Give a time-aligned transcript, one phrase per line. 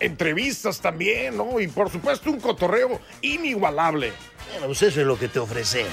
[0.00, 1.60] Entrevistas también, ¿no?
[1.60, 4.12] Y por supuesto un cotorreo inigualable.
[4.52, 5.90] Bueno, pues eso es lo que te ofrecemos.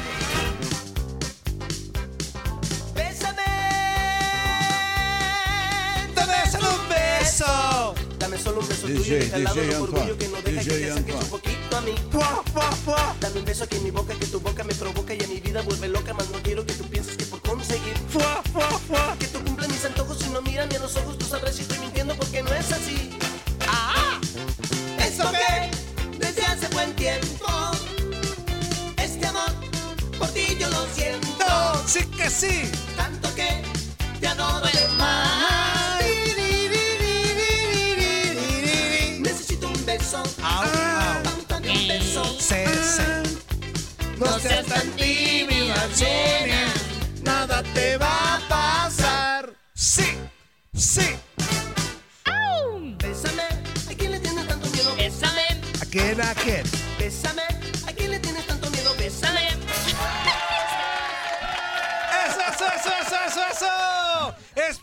[6.16, 7.96] Dame solo un beso.
[8.18, 10.28] Dame solo un beso DJ, tuyo que te al lado DJ lo orgullo Antoine, que
[10.28, 11.24] no deja DJ que te Antoine.
[11.24, 11.96] un poquito a mí.
[12.12, 13.16] Fuá, fuá, fuá.
[13.20, 15.40] Dame un beso aquí en mi boca que tu boca me provoca y a mi
[15.40, 19.16] vida vuelve loca, más no quiero que tú pienses que por conseguir Fuá, fuá, fuá.
[19.20, 21.62] que tú cumples mis antojos y no miras ni a los ojos, tú sabrás si
[21.62, 23.10] estoy mintiendo porque no es así.
[26.80, 27.48] Buen tiempo
[28.98, 29.52] este amor
[30.18, 32.72] por ti yo lo siento no, sí que sí.
[32.96, 33.50] tanto que
[34.20, 36.00] te adoro de más.
[39.20, 40.64] Necesito un beso, au.
[41.50, 42.24] dame un beso.
[42.40, 42.64] Sí,
[42.96, 43.38] sí.
[44.18, 46.66] No seas tan tímida, Sonia.
[47.24, 49.54] Nada te va a pasar.
[49.74, 50.08] Sí,
[50.74, 51.08] sí.
[56.50, 56.98] Quién, a quién?
[56.98, 57.49] bésame,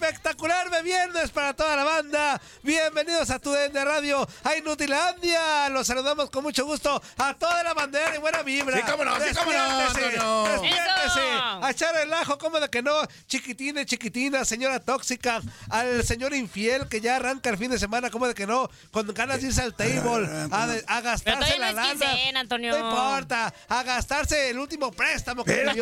[0.08, 2.40] Espectacular de viernes para toda la banda.
[2.62, 5.68] Bienvenidos a tu de Radio, a Inutilandia.
[5.70, 8.76] Los saludamos con mucho gusto a toda la bandera y buena vibra.
[8.76, 10.52] Sí, cómo no, sí, cómo no, Despiértese, Antonio.
[10.52, 11.20] despiértese.
[11.60, 12.94] A echar el ajo, cómo de que no.
[13.26, 15.40] Chiquitina, y chiquitina, señora tóxica.
[15.70, 18.70] Al señor infiel que ya arranca el fin de semana, cómo de que no.
[18.92, 21.90] Con ganas de irse al table a, de- a gastarse la no lana.
[21.90, 22.78] quincena, Antonio.
[22.78, 23.52] No importa.
[23.68, 25.80] A gastarse el último préstamo que espérate,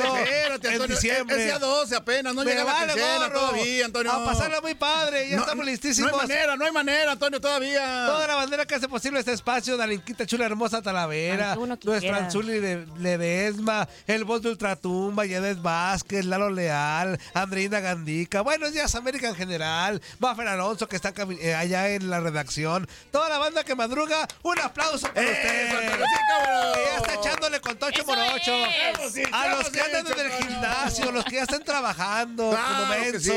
[0.68, 0.86] en Antonio.
[0.96, 1.36] diciembre.
[1.36, 3.40] Es día 12 apenas, no llega la vale quincena gorro.
[3.40, 4.13] todavía, Antonio.
[4.14, 6.12] A pasarla muy padre, ya No, estamos no listísimos.
[6.12, 8.04] hay manera, no hay manera, Antonio, todavía.
[8.06, 12.16] Toda la bandera que hace posible este espacio, Dalinquita Chula Hermosa Talavera, no nuestra.
[12.16, 18.94] Anzuli Le- Ledesma, el voz de Ultratumba, Yedes Vázquez, Lalo Leal, Andreina Gandica, buenos días
[18.94, 23.64] América en general, Buffer Alonso que está eh, allá en la redacción, toda la banda
[23.64, 25.70] que madruga, un aplauso para Eso, usted.
[25.70, 26.72] Antonio, sí, cómo no.
[26.74, 28.64] Que ya está echándole con Tocho Eso Morocho.
[28.66, 29.32] es.
[29.32, 33.12] A los que andan en el gimnasio, los que ya están trabajando Claro como que
[33.12, 33.34] mensos,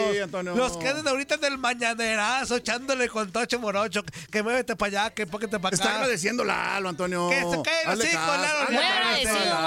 [0.67, 4.03] nos queden ahorita en el mañanerazo echándole con Tocho Morocho.
[4.31, 5.83] Que muévete para allá, que póquete para acá.
[5.83, 7.29] Está agradeciendo Lalo, Antonio.
[7.29, 8.69] Que se cae el hocico, Lalo.
[8.69, 9.59] Muy agradecido,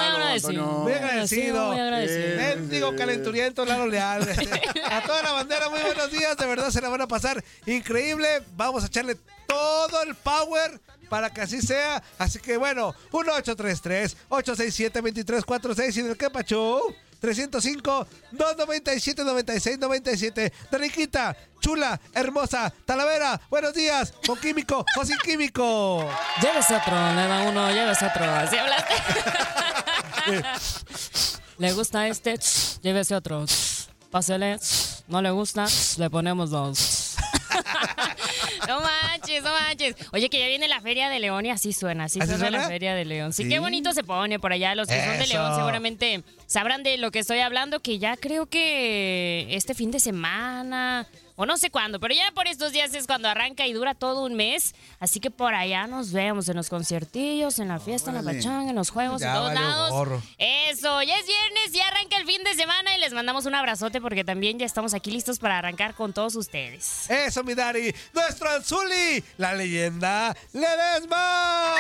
[0.83, 1.69] muy agradecido.
[1.73, 2.91] Muy agradecido.
[2.91, 4.23] Muy calenturiento, Lalo Leal.
[4.91, 6.37] A toda la bandera, muy buenos días.
[6.37, 8.43] De verdad se la van a pasar increíble.
[8.57, 12.03] Vamos a echarle todo el power para que así sea.
[12.19, 16.95] Así que bueno, 1833 867 2346 y del Quepachú.
[17.21, 20.53] 305 297 96 97.
[20.73, 26.09] Riquita, chula, hermosa, Talavera, buenos días, con químico o sin químico.
[26.41, 28.95] Lleves otro, le da uno, lleves otro, así hablaste.
[31.59, 32.39] le gusta este,
[32.83, 33.45] llévese otro.
[34.11, 34.59] Pásele,
[35.07, 35.67] no le gusta,
[35.99, 37.17] le ponemos dos.
[38.69, 38.81] no
[39.43, 40.09] manches, no manches.
[40.13, 42.59] Oye, que ya viene la Feria de León y así suena, así, ¿Así suena, suena?
[42.63, 43.33] la Feria de León.
[43.33, 43.49] Sí, Sí.
[43.49, 44.75] qué bonito se pone por allá.
[44.75, 45.27] Los que son de.
[45.27, 50.01] León seguramente sabrán de lo que estoy hablando, que ya creo que este fin de
[50.01, 51.07] semana,
[51.37, 54.25] o no sé cuándo, pero ya por estos días es cuando arranca y dura todo
[54.25, 54.75] un mes.
[54.99, 58.71] Así que por allá nos vemos en los conciertillos, en la fiesta, en la pachanga,
[58.71, 59.91] en los juegos, Ya en todos lados.
[59.91, 60.23] gorro.
[60.91, 64.01] Eso, ya es viernes, ya arranca el fin de semana y les mandamos un abrazote
[64.01, 67.09] porque también ya estamos aquí listos para arrancar con todos ustedes.
[67.09, 67.95] Eso, mi Dari.
[68.13, 71.75] Nuestro Anzuli, la leyenda Ledesma.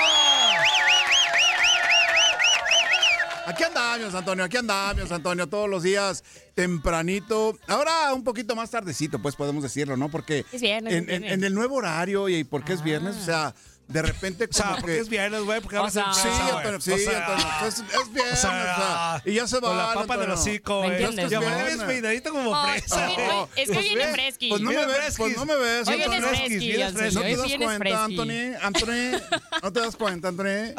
[3.47, 6.23] Aquí andamos, Antonio, aquí andamos, Antonio, todos los días
[6.55, 7.59] tempranito.
[7.67, 10.09] Ahora un poquito más tardecito, pues podemos decirlo, ¿no?
[10.09, 12.85] Porque Es viernes, en, el nuevo horario y porque es Ah.
[12.85, 13.55] viernes, o sea,
[13.91, 15.01] de repente O sea, como porque que...
[15.01, 16.29] es viernes, güey, porque en sea, Sí.
[16.29, 19.57] Antonio, sí, O sea, Antonio, es, es viernes, o sea, o sea, y ya se
[19.61, 19.69] va.
[19.69, 21.05] Con la papa del hocico, ¿Me güey.
[21.05, 21.41] entiendes, Y no?
[21.41, 23.29] aparte vienes peinadito como fresa, hoy- güey.
[23.31, 24.49] hoy- es que Pues viene ves, fresqui.
[24.49, 25.89] Pues no me ves, pues no me ves.
[25.89, 26.79] Hoy Vienes fresqui.
[27.15, 28.05] ¿No te hoy das cuenta.
[28.05, 28.57] Anthony?
[28.63, 29.21] Anthony,
[29.63, 30.73] ¿no te das cuenta, Anthony?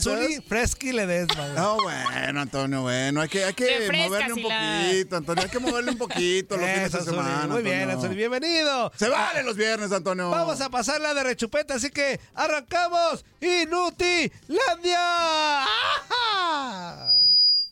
[0.00, 0.40] ¿sabes?
[0.48, 1.54] Fresqui Ledesma, güey.
[1.56, 5.90] No, bueno, Antonio, bueno, hay que, hay que moverle un poquito, Antonio, hay que moverle
[5.90, 7.46] un poquito los fines de semana.
[7.48, 8.16] Muy bien, Antonio.
[8.16, 8.92] Bienvenido.
[8.96, 10.30] Se vale los viernes, Antonio.
[10.30, 14.98] Vamos a pasarla de rechupeta, así que arrancamos Inutilandia.
[14.98, 15.66] ¡Ah!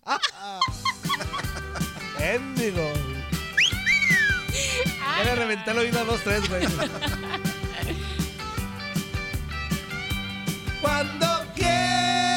[0.04, 0.18] ¡Ah!
[0.34, 0.60] ah.
[2.18, 2.90] Éndigo.
[5.16, 6.66] Voy reventar la oído dos, tres, güey.
[10.80, 12.33] Cuando quieras.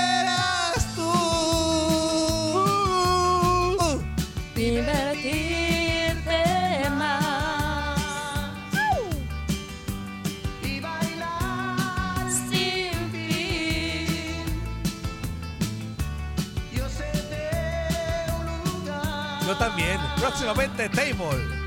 [20.20, 21.58] Próximamente, Table.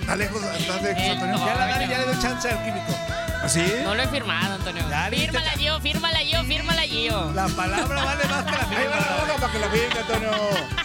[0.00, 1.46] Está lejos, está lejos, Antonio.
[1.46, 2.94] Ya, la, ya le doy chance al químico.
[3.42, 3.64] ¿Así?
[3.82, 4.84] No lo he firmado, Antonio.
[4.90, 5.26] Ya, viste.
[5.28, 7.32] Fírmala, Gio, fírmala, Gio, fírmala, Gio.
[7.32, 9.22] La palabra vale más que la Ahí va la firma.
[9.22, 10.30] hoja para que la firme, Antonio.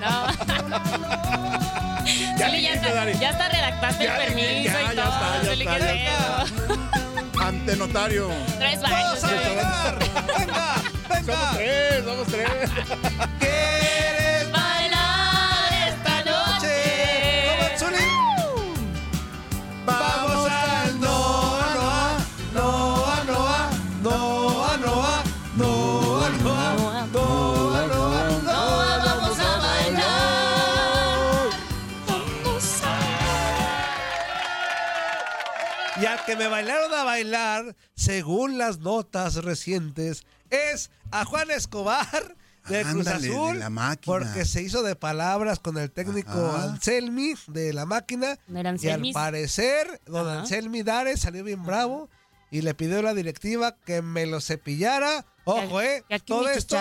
[0.00, 0.26] No.
[2.38, 5.12] Ya le ya, está, ya está redactaste Ya, el permiso ya, y ya todo.
[5.12, 7.44] está, ya está, ¿qué ya pedo?
[7.44, 8.28] Ante notario.
[8.58, 9.22] Traes varios.
[9.22, 9.36] ¡Vamos a Zuli.
[9.44, 9.98] bailar!
[10.38, 10.74] ¡Venga!
[10.74, 11.50] Somos ¡Venga!
[11.56, 12.70] tres, somos tres.
[13.38, 13.89] ¿Quieres
[36.50, 42.36] bailaron a bailar, según las notas recientes, es a Juan Escobar
[42.68, 43.58] de Cruz Ándale, de Azul.
[43.58, 44.18] la máquina.
[44.18, 46.64] Porque se hizo de palabras con el técnico Ajá.
[46.64, 48.38] Anselmi de la máquina.
[48.48, 50.40] ¿No era y al parecer, don Ajá.
[50.40, 52.08] Anselmi Dares salió bien bravo
[52.50, 55.24] y le pidió a la directiva que me lo cepillara.
[55.44, 56.04] Ojo, eh.
[56.08, 56.76] que todo esto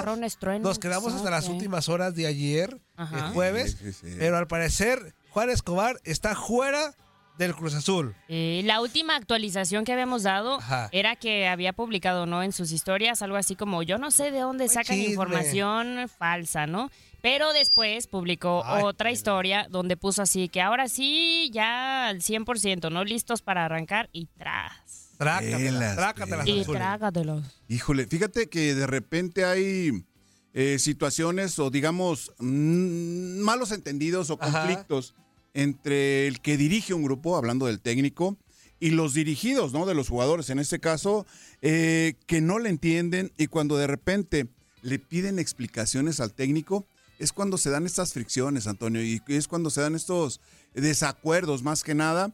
[0.59, 1.51] nos quedamos hasta las ok.
[1.51, 3.27] últimas horas de ayer, Ajá.
[3.27, 3.77] el jueves.
[3.79, 4.15] Sí, sí, sí.
[4.19, 6.93] Pero al parecer, Juan Escobar está fuera
[7.39, 8.13] del Cruz Azul.
[8.27, 10.89] Eh, la última actualización que habíamos dado Ajá.
[10.91, 12.43] era que había publicado, ¿no?
[12.43, 15.11] En sus historias algo así como, yo no sé de dónde sacan chisme.
[15.11, 16.91] información falsa, ¿no?
[17.21, 22.91] Pero después publicó Ay, otra historia donde puso así que ahora sí, ya al 100%,
[22.91, 23.03] ¿no?
[23.03, 25.15] Listos para arrancar y tras.
[25.17, 26.77] Trácatelas, Telas, trácatelas, Y Anzuli.
[26.77, 27.61] trágatelos.
[27.67, 29.91] Híjole, fíjate que de repente hay
[30.53, 34.63] eh, situaciones o digamos mm, malos entendidos o Ajá.
[35.63, 38.37] Entre el que dirige un grupo, hablando del técnico,
[38.79, 39.85] y los dirigidos, ¿no?
[39.85, 41.25] De los jugadores, en este caso,
[41.61, 44.47] eh, que no le entienden y cuando de repente
[44.81, 46.85] le piden explicaciones al técnico,
[47.19, 50.39] es cuando se dan estas fricciones, Antonio, y es cuando se dan estos
[50.73, 52.31] desacuerdos más que nada.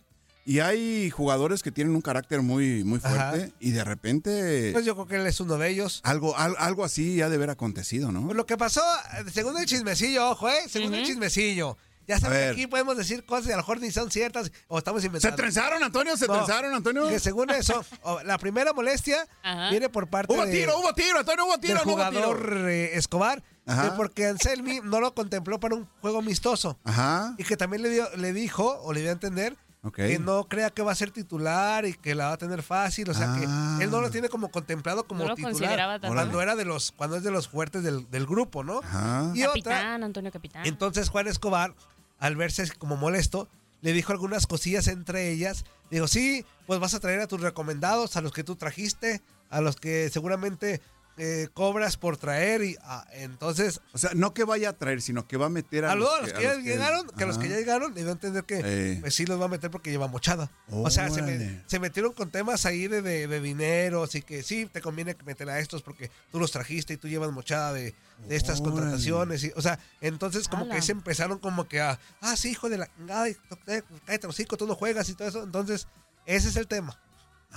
[0.48, 3.32] Y hay jugadores que tienen un carácter muy, muy Ajá.
[3.32, 6.02] fuerte y de repente Pues yo creo que él es uno de ellos.
[6.04, 8.24] algo, al- algo así ya de haber acontecido, ¿no?
[8.26, 8.82] Pues lo que pasó,
[9.18, 10.70] eh, según el chismecillo, ojo, ¿eh?
[10.70, 11.80] Según el chismecillo.
[12.08, 14.52] Ya saben A que aquí podemos decir cosas y a lo mejor ni son ciertas
[14.68, 15.36] o estamos ¿Se inventando.
[15.36, 16.16] trenzaron, Antonio?
[16.18, 17.08] ¿Se No, trenzaron, Antonio?
[17.08, 17.84] Que según eso,
[18.24, 19.70] la primera molestia Ajá.
[19.72, 22.68] viene por parte Hubo de- tiro, hubo tiro, Antonio, hubo tiro, del hubo jugador tiro.
[22.70, 26.78] eh, Escobar, que porque Anselmi no lo contempló para un juego amistoso.
[26.84, 27.34] Ajá.
[27.38, 29.56] Y que también le, dio, le dijo, o le dio a entender,
[29.94, 33.08] que no crea que va a ser titular y que la va a tener fácil.
[33.08, 33.76] O sea, Ah.
[33.78, 36.00] que él no lo tiene como contemplado como No lo titular.
[36.02, 38.80] Cuando era de los, cuando es de los fuertes del, del grupo, ¿no?
[38.80, 39.32] Ajá.
[39.36, 40.66] Y otra, Capitán, Antonio Capitán.
[40.66, 41.76] entonces Juan Escobar,
[42.20, 43.48] al verse como molesto,
[43.82, 45.66] le dijo algunas cosillas entre ellas.
[45.92, 49.62] Dijo, sí, pues vas a traer a tus recomendados, a los que tú trajiste, a
[49.62, 50.82] los que seguramente
[51.18, 52.62] eh, cobras por traer.
[52.64, 55.86] y ah, Entonces, O sea, no que vaya a traer, sino que va a meter
[55.86, 57.94] a, a, los, a los que, ya los llegaron, que a los que ya llegaron,
[57.94, 58.98] le dio a entender que Eh.
[59.02, 60.52] pues sí los va a meter porque lleva mochada.
[60.70, 61.64] O sea, se, me- Órale.
[61.68, 65.50] se metieron con temas ahí de, de, de dinero, así que sí, te conviene meter
[65.50, 67.96] a estos porque tú los trajiste y tú llevas mochada de,
[68.28, 68.76] de estas Órale.
[68.76, 69.44] contrataciones.
[69.44, 70.76] Y, o sea, entonces como Ala.
[70.76, 72.90] que se empezaron como que a, ah, sí, hijo de la...
[73.10, 73.36] Ay,
[74.06, 75.44] cállate los hocico, tú no juegas y todo eso.
[75.44, 75.88] Entonces,
[76.26, 77.00] ese es el tema.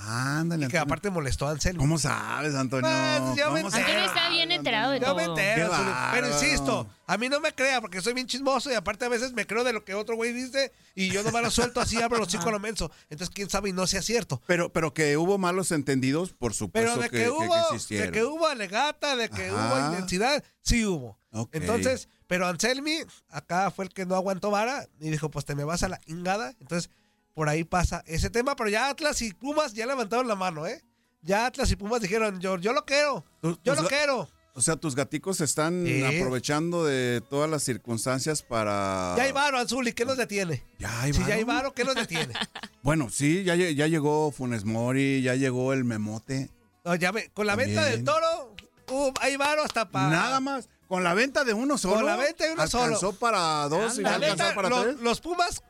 [0.01, 0.81] Ándale, Y que Antonio.
[0.93, 1.81] aparte molestó a Anselmo.
[1.81, 2.89] ¿Cómo sabes, Antonio?
[2.89, 3.85] Pues, yo me ¿Cómo entero.
[3.99, 5.37] Antonio está bien enterado de Yo me todo.
[5.37, 8.75] entero, Qué Zuli, pero insisto, a mí no me crea porque soy bien chismoso y
[8.75, 11.51] aparte a veces me creo de lo que otro güey dice y yo nomás lo
[11.51, 12.89] suelto así, abro los a lo menso.
[13.09, 14.41] Entonces, quién sabe y no sea cierto.
[14.47, 18.13] Pero, pero que hubo malos entendidos, por supuesto Pero de que, que, hubo, de existieron.
[18.13, 19.73] que hubo alegata, de que Ajá.
[19.73, 21.19] hubo intensidad, sí hubo.
[21.51, 25.63] Entonces, pero Anselmi, acá fue el que no aguantó vara y dijo, pues te me
[25.63, 26.55] vas a la ingada.
[26.59, 26.89] Entonces,
[27.33, 30.83] por ahí pasa ese tema, pero ya Atlas y Pumas ya levantaron la mano, ¿eh?
[31.21, 34.29] ya Atlas y Pumas dijeron, yo, yo lo quiero, yo tus lo quiero.
[34.55, 36.03] O sea, tus gaticos están Sí.
[36.03, 39.13] aprovechando de todas las circunstancias para.
[39.15, 40.63] Ya hay varo, Azul, ¿y qué nos detiene?
[40.79, 41.57] Ya hay Si ya hay varo.
[41.59, 42.33] varo, ¿qué nos detiene?
[42.81, 46.49] Bueno, sí, ya, ya llegó Funes Mori, ya llegó el Memote.
[46.85, 48.55] No, ya con la venta del toro,
[48.89, 50.09] uh, hay varo hasta para...
[50.09, 50.69] Nada más.
[50.87, 51.95] Con la venta de uno solo.
[51.95, 53.19] Con la venta de uno alcanzó solo.
[53.19, 54.99] para dos y va a alcanzar para tres.
[55.01, 55.61] los Pumas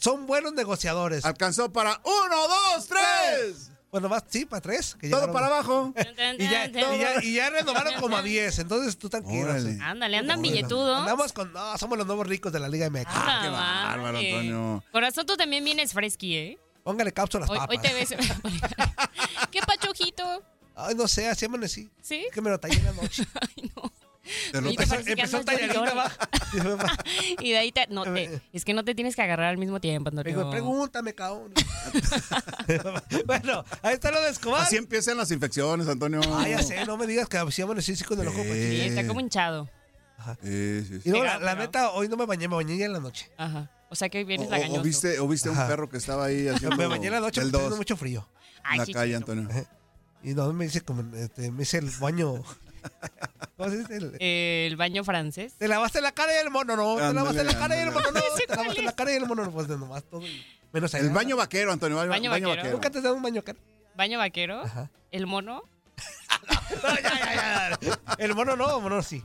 [0.00, 1.24] son buenos negociadores.
[1.24, 3.70] Alcanzó para uno, dos, tres.
[3.90, 4.94] Bueno, más, sí, para tres.
[4.98, 5.34] que Todo llegaron.
[5.34, 5.94] para abajo.
[6.38, 9.50] Y ya, y ya, y ya renovaron como a 10, entonces tú tranquilo.
[9.50, 9.78] Órale.
[9.82, 10.98] Ándale, andan Bueno, billetudos.
[11.00, 13.04] Andamos con, no, somos los nuevos ricos de la Liga MX.
[13.08, 14.18] Ah, qué bárbaro.
[14.18, 14.82] Antonio.
[14.92, 16.58] Corazón, tú también vienes fresqui, ¿eh?
[16.82, 17.76] Póngale cápsulas Hoy, papas.
[17.76, 18.08] hoy te ves.
[19.50, 20.42] ¿Qué pachojito?
[20.74, 21.90] Ay, no sé, así amanecí.
[22.00, 22.24] ¿Sí?
[22.28, 23.26] Es que me lo tallé en la noche.
[23.40, 23.91] Ay, no.
[24.52, 24.94] Te lo- Empezó,
[26.54, 26.96] y abajo.
[27.40, 30.10] De ahí te, no te, es que no te tienes que agarrar al mismo tiempo,
[30.12, 30.38] Me Antonio.
[30.38, 31.52] dijo, pregúntame, cabrón.
[33.26, 34.62] bueno, ahí está lo de Escobar.
[34.62, 36.20] Así empiezan las infecciones, Antonio.
[36.32, 38.80] Ah, ya sé, no me digas que así amanecí sí con el ojo Sí.
[38.82, 39.68] Está como hinchado.
[40.42, 41.08] Sí, sí, sí.
[41.08, 43.28] Y luego, la, la neta, hoy no me bañé, me bañé ya en la noche.
[43.36, 43.70] Ajá.
[43.90, 44.80] O sea que hoy vienes o- lagañoso.
[44.80, 47.40] o viste, o viste un perro que estaba ahí haciendo Me bañé en la noche
[47.42, 48.28] dos mucho frío.
[48.62, 49.16] Ay, en la calle.
[49.16, 49.48] Antonio.
[50.22, 52.34] Y no me hice como, este, me hice el baño.
[53.56, 53.96] ¿Cómo se dice?
[53.96, 55.54] El- el baño francés.
[55.58, 56.96] Te lavaste la cara y el mono, no.
[56.96, 58.20] Te lavaste la cara y el mono, no.
[58.20, 59.50] Te lavaste la cara y el mono, no.
[59.52, 60.22] Pues de nomás todo.
[60.72, 61.04] Menos allá.
[61.04, 61.96] El baño vaquero, Antonio.
[61.98, 62.56] Baño, Baño baño vaquero.
[62.62, 62.72] vaquero.
[62.76, 63.58] ¿Nunca te has dado un baño cara?
[63.94, 64.62] Baño vaquero.
[64.62, 64.90] Ajá.
[65.10, 65.62] El mono.
[66.82, 68.00] No, ya, ya, ya.
[68.18, 69.22] El mono no, mono sí.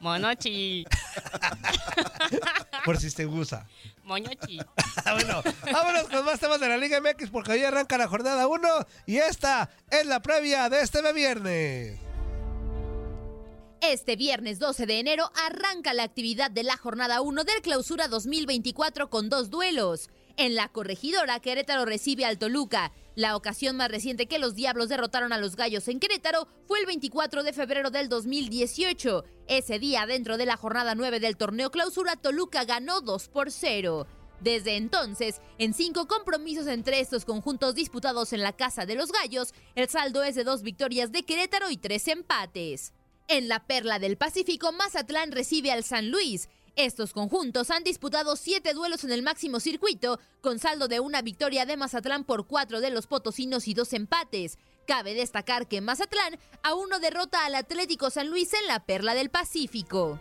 [0.00, 0.84] Monochi.
[2.84, 3.66] Por si te gusta.
[4.04, 4.58] Moñochi.
[5.12, 5.42] bueno,
[5.72, 8.68] vámonos con más temas de la Liga MX porque hoy arranca la jornada 1
[9.06, 11.98] y esta es la previa de este viernes.
[13.82, 19.10] Este viernes 12 de enero arranca la actividad de la jornada 1 del Clausura 2024
[19.10, 20.08] con dos duelos.
[20.38, 22.92] En la corregidora, Querétaro recibe al Toluca.
[23.14, 26.86] La ocasión más reciente que los Diablos derrotaron a los Gallos en Querétaro fue el
[26.86, 29.24] 24 de febrero del 2018.
[29.46, 34.06] Ese día, dentro de la jornada 9 del torneo Clausura, Toluca ganó 2 por 0.
[34.40, 39.54] Desde entonces, en cinco compromisos entre estos conjuntos disputados en la Casa de los Gallos,
[39.74, 42.92] el saldo es de dos victorias de Querétaro y tres empates.
[43.28, 46.48] En la Perla del Pacífico, Mazatlán recibe al San Luis.
[46.76, 51.66] Estos conjuntos han disputado siete duelos en el máximo circuito, con saldo de una victoria
[51.66, 54.58] de Mazatlán por cuatro de los potosinos y dos empates.
[54.86, 59.30] Cabe destacar que Mazatlán aún no derrota al Atlético San Luis en la Perla del
[59.30, 60.20] Pacífico.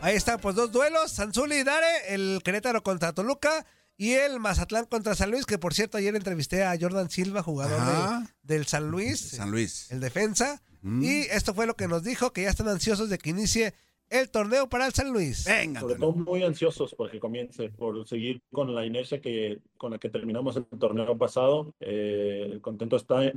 [0.00, 4.86] Ahí están, pues dos duelos, Sanzuli y Dare, el Querétaro contra Toluca y el Mazatlán
[4.86, 8.90] contra San Luis, que por cierto ayer entrevisté a Jordan Silva, jugador de- del San
[8.90, 9.90] Luis, San Luis.
[9.90, 11.02] el defensa, Mm.
[11.02, 13.74] y esto fue lo que nos dijo, que ya están ansiosos de que inicie
[14.08, 15.44] el torneo para el San Luis.
[15.46, 19.98] Venga, Sobre todo muy ansiosos porque comience, por seguir con la inercia que, con la
[19.98, 21.74] que terminamos el torneo pasado.
[21.80, 23.32] Eh, el contento está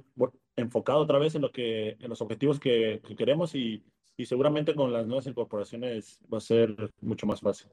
[0.55, 3.81] enfocado otra vez en, lo que, en los objetivos que, que queremos y,
[4.15, 7.69] y seguramente con las nuevas incorporaciones va a ser mucho más fácil.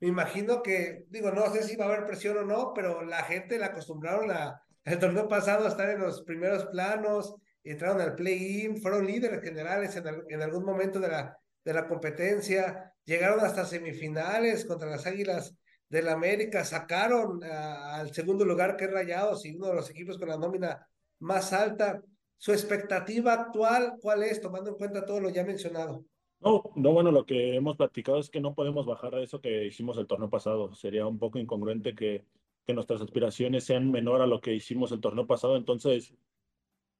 [0.00, 3.22] Me imagino que, digo, no sé si va a haber presión o no, pero la
[3.24, 8.14] gente la acostumbraron a, el torneo pasado a estar en los primeros planos, entraron al
[8.14, 13.40] play-in, fueron líderes generales en, al- en algún momento de la, de la competencia, llegaron
[13.40, 15.54] hasta semifinales contra las Águilas
[15.90, 20.18] del América, sacaron a- al segundo lugar que es Rayados y uno de los equipos
[20.18, 20.86] con la nómina
[21.18, 22.00] más alta.
[22.38, 26.04] Su expectativa actual, ¿cuál es, tomando en cuenta todo lo ya mencionado?
[26.40, 29.66] No, no, bueno, lo que hemos platicado es que no podemos bajar a eso que
[29.66, 30.74] hicimos el torneo pasado.
[30.74, 32.24] Sería un poco incongruente que,
[32.66, 35.56] que nuestras aspiraciones sean menor a lo que hicimos el torneo pasado.
[35.56, 36.14] Entonces,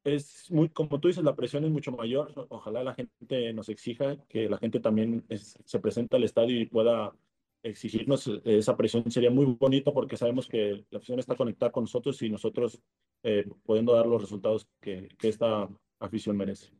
[0.04, 2.46] es muy, como tú dices, la presión es mucho mayor.
[2.50, 7.12] Ojalá la gente nos exija, que la gente también se presente al estadio y pueda
[7.62, 9.10] exigirnos eh, esa presión.
[9.10, 12.80] Sería muy bonito porque sabemos que la afición está conectada con nosotros y nosotros
[13.22, 15.68] eh, pudiendo dar los resultados que, que esta
[15.98, 16.72] afición merece.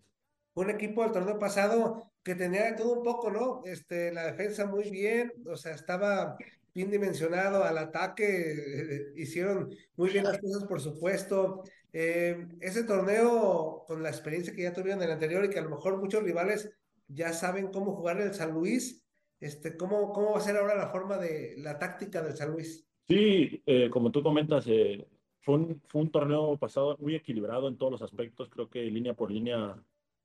[0.60, 3.62] Un equipo del torneo pasado que tenía de todo un poco, ¿no?
[3.64, 6.36] Este, la defensa muy bien, o sea, estaba
[6.74, 11.62] bien dimensionado al ataque, hicieron muy bien las cosas, por supuesto.
[11.92, 15.62] Eh, ese torneo, con la experiencia que ya tuvieron en el anterior y que a
[15.62, 16.70] lo mejor muchos rivales
[17.08, 19.04] ya saben cómo jugar el San Luis,
[19.40, 22.86] este, ¿cómo, cómo va a ser ahora la forma de la táctica del San Luis?
[23.08, 25.04] Sí, eh, como tú comentas, eh,
[25.40, 28.48] fue un, fue un torneo pasado muy equilibrado en todos los aspectos.
[28.50, 29.74] Creo que línea por línea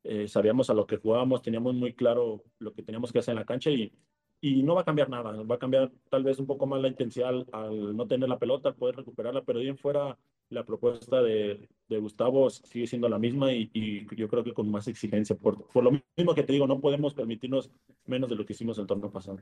[0.05, 3.39] eh, sabíamos a lo que jugábamos, teníamos muy claro lo que teníamos que hacer en
[3.39, 3.91] la cancha y,
[4.41, 5.31] y no va a cambiar nada.
[5.43, 8.39] Va a cambiar tal vez un poco más la intensidad al, al no tener la
[8.39, 10.17] pelota, al poder recuperarla, pero de ahí en fuera
[10.49, 14.69] la propuesta de, de Gustavo sigue siendo la misma y, y yo creo que con
[14.69, 15.35] más exigencia.
[15.35, 17.71] Por, por lo mismo que te digo, no podemos permitirnos
[18.05, 19.39] menos de lo que hicimos el torneo pasado.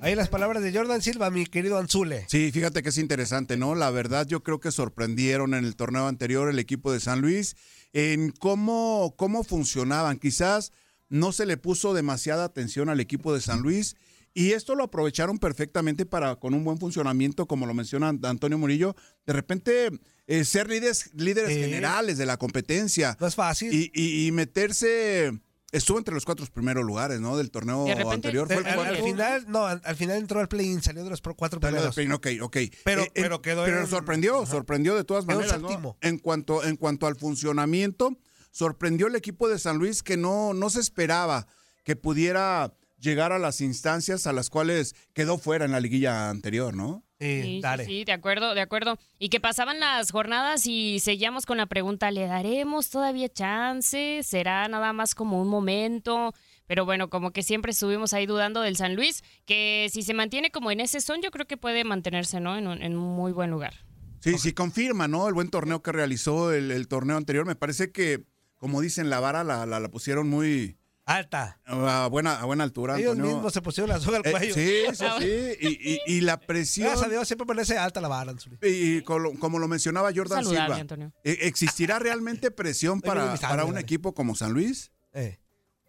[0.00, 2.24] Ahí las palabras de Jordan Silva, mi querido Anzule.
[2.28, 3.74] Sí, fíjate que es interesante, ¿no?
[3.74, 7.56] La verdad, yo creo que sorprendieron en el torneo anterior el equipo de San Luis
[7.92, 10.18] en cómo, cómo funcionaban.
[10.18, 10.72] Quizás
[11.08, 13.96] no se le puso demasiada atención al equipo de San Luis.
[14.36, 18.96] Y esto lo aprovecharon perfectamente para, con un buen funcionamiento, como lo menciona Antonio Murillo,
[19.26, 19.90] de repente
[20.26, 23.16] eh, ser líderes, líderes generales de la competencia.
[23.20, 23.72] No es fácil.
[23.72, 25.38] Y, y- y meterse,
[25.72, 27.36] estuvo entre los cuatro primeros lugares, ¿no?
[27.36, 28.46] Del torneo De repente, anterior.
[28.46, 31.60] Fue el al, final, no, al, al final entró al play-in, salió de los cuatro
[31.60, 31.90] Salió primeros.
[31.98, 32.56] Spain, ok, ok.
[32.84, 34.50] Pero- pero quedó en- sorprendió, Ajá.
[34.50, 35.96] sorprendió de todas Quedó maneras, ¿no?
[36.00, 38.16] En cuanto, en cuanto al funcionamiento,
[38.50, 41.46] sorprendió el equipo de San Luis que no, no se esperaba
[41.84, 46.74] que pudiera llegar a las instancias a las cuales quedó fuera en la liguilla anterior,
[46.74, 47.03] ¿no?
[47.20, 47.84] Sí, Sí, sí, dale.
[47.84, 48.98] sí, de acuerdo, de acuerdo.
[49.18, 54.20] Y que pasaban las jornadas y seguíamos con la pregunta, ¿le daremos todavía chance?
[54.22, 56.34] ¿Será nada más como un momento?
[56.66, 60.50] Pero bueno, como que siempre estuvimos ahí dudando del San Luis, que si se mantiene
[60.50, 62.56] como en ese son, yo creo que puede mantenerse, ¿no?
[62.56, 63.74] En un, en un muy buen lugar.
[64.20, 65.28] Sí, sí, confirma, ¿no?
[65.28, 67.44] El buen torneo que realizó el, el torneo anterior.
[67.46, 68.24] Me parece que,
[68.56, 71.60] como dicen, la vara la, la, la pusieron muy Alta.
[71.66, 73.34] a buena, a buena altura, Ellos Antonio.
[73.34, 74.54] mismos se pusieron la soga al Eh, cuello.
[74.54, 75.56] sí, sí, sí.
[75.60, 76.86] Y, y- y la presión.
[76.88, 78.58] Gracias a Dios siempre parece alta la vara, Anzuli.
[78.62, 81.12] Y como, como lo mencionaba Jordan Saludable, Silva, Antonio.
[81.22, 83.82] ¿e- ¿existirá realmente presión para, para un dale.
[83.82, 84.92] equipo como San Luis?
[85.12, 85.38] Eh.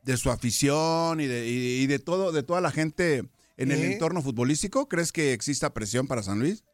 [0.03, 3.24] De su afición y de, y- y de todo, de toda la gente
[3.57, 3.86] en el Sí.
[3.93, 4.89] entorno futbolístico.
[4.89, 6.65] ¿Crees que exista presión para San Luis?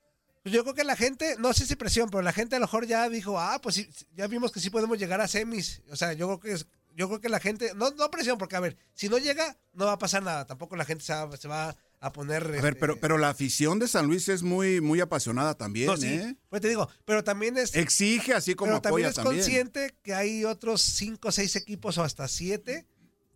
[0.41, 2.65] Pues yo creo que la gente, no sé si presión, pero la gente a lo
[2.65, 5.83] mejor ya dijo, ah, pues sí, ya vimos que sí podemos llegar a semis.
[5.91, 8.55] O sea, yo creo que es- yo creo que la gente, no, no presión, porque
[8.55, 10.45] a ver, si no llega, no va a pasar nada.
[10.45, 12.43] Tampoco la gente se va, se va a poner.
[12.43, 15.87] A ver, este, pero, pero la afición de San Luis es muy, muy apasionada también,
[15.87, 16.35] no, sí, ¿eh?
[16.49, 17.75] pues te digo, pero también es.
[17.75, 19.37] Exige así como pero también es también.
[19.37, 22.87] consciente que hay otros cinco o seis equipos o hasta siete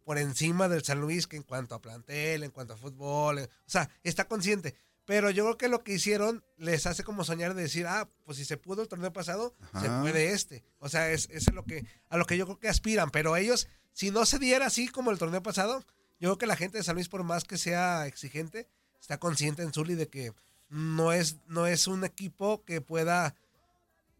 [0.06, 3.44] por encima del San Luis que en cuanto a plantel, en cuanto a fútbol, eh,
[3.44, 4.76] o sea, está consciente.
[5.06, 8.38] Pero yo creo que lo que hicieron les hace como soñar de decir, ah, pues
[8.38, 10.64] si se pudo el torneo pasado, se puede este.
[10.80, 13.12] O sea, es, es a lo que, a lo que yo creo que aspiran.
[13.12, 15.86] Pero ellos, si no se diera así como el torneo pasado,
[16.20, 18.68] yo creo que la gente de San Luis, por más que sea exigente,
[19.00, 20.34] está consciente en Zuli de que
[20.70, 23.36] no es, no es un equipo que pueda.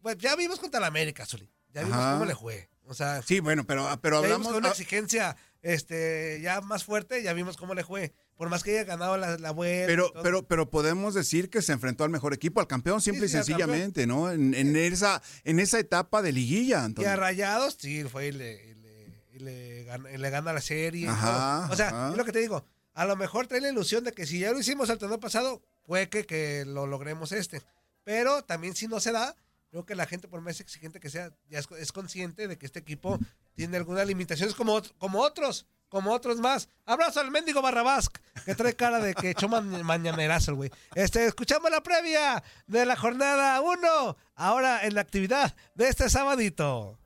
[0.02, 1.50] Pues ya vimos contra la América, Zuli.
[1.74, 2.12] Ya vimos Ajá.
[2.12, 2.68] cómo le fue.
[2.86, 4.46] O sea, Sí, bueno, pero, pero ya vimos hablamos.
[4.48, 5.36] con una ah, exigencia
[5.74, 8.12] este, ya más fuerte, ya vimos cómo le fue.
[8.36, 9.86] Por más que haya ganado la, la vuelta.
[9.86, 13.34] Pero, pero, pero podemos decir que se enfrentó al mejor equipo, al campeón, simple sí,
[13.34, 14.30] y sencillamente, ¿no?
[14.30, 17.16] En, en esa, en esa etapa de liguilla, Y a Antonio.
[17.16, 18.86] Rayados, sí, fue y le, y le-
[19.32, 21.08] y le gana, y le gana la serie.
[21.08, 21.68] Ajá.
[21.70, 22.10] O sea, ajá.
[22.10, 22.64] es lo que te digo.
[22.94, 25.62] A lo mejor trae la ilusión de que si ya lo hicimos el torneo pasado,
[25.84, 27.60] puede que, que lo logremos este.
[28.04, 29.34] Pero también si no se da,
[29.76, 32.78] creo que la gente, por más exigente que sea, ya es, consciente de que este
[32.78, 33.18] equipo
[33.54, 36.70] tiene algunas limitaciones como, como otros, como otros más.
[36.86, 38.08] Abrazo al mendigo Barrabás,
[38.46, 40.70] que trae cara de que echó ma- mañanerazo güey.
[40.94, 46.98] Este, escuchamos la previa de la jornada 1, ahora en la actividad de este sabadito.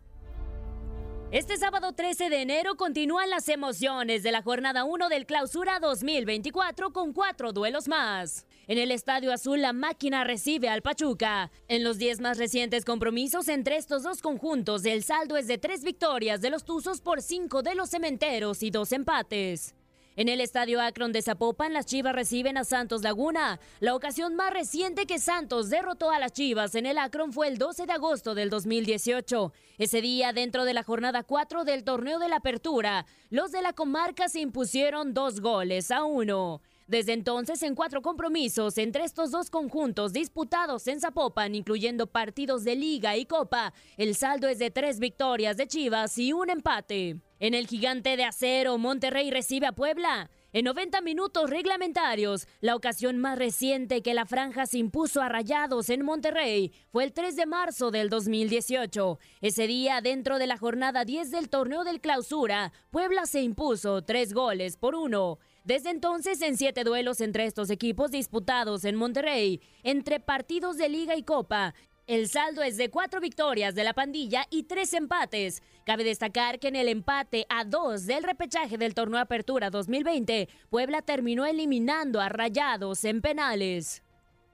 [1.32, 6.92] Este sábado 13 de enero continúan las emociones de la jornada 1 del Clausura 2024
[6.92, 8.46] con cuatro duelos más.
[8.70, 11.50] En el Estadio Azul, la máquina recibe al Pachuca.
[11.66, 15.82] En los 10 más recientes compromisos entre estos dos conjuntos, el saldo es de tres
[15.82, 19.74] victorias de los Tuzos por cinco de los Cementeros y dos empates.
[20.14, 23.58] En el Estadio Akron de Zapopan, las Chivas reciben a Santos Laguna.
[23.80, 27.58] La ocasión más reciente que Santos derrotó a las Chivas en el Akron fue el
[27.58, 29.52] 12 de agosto del 2018.
[29.78, 33.72] Ese día, dentro de la jornada 4 del torneo de la Apertura, los de la
[33.72, 36.60] comarca se impusieron dos goles a uno.
[36.90, 42.74] Desde entonces, en cuatro compromisos entre estos dos conjuntos disputados en Zapopan, incluyendo partidos de
[42.74, 47.20] Liga y Copa, el saldo es de tres victorias de Chivas y un empate.
[47.38, 50.30] En el gigante de acero, Monterrey recibe a Puebla.
[50.52, 55.90] En 90 minutos reglamentarios, la ocasión más reciente que la franja se impuso a Rayados
[55.90, 59.20] en Monterrey fue el 3 de marzo del 2018.
[59.42, 64.32] Ese día, dentro de la jornada 10 del torneo del clausura, Puebla se impuso tres
[64.34, 65.38] goles por uno.
[65.64, 71.16] Desde entonces, en siete duelos entre estos equipos disputados en Monterrey, entre partidos de Liga
[71.16, 71.74] y Copa,
[72.06, 75.62] el saldo es de cuatro victorias de la pandilla y tres empates.
[75.84, 81.02] Cabe destacar que en el empate a dos del repechaje del torneo Apertura 2020, Puebla
[81.02, 84.02] terminó eliminando a Rayados en penales.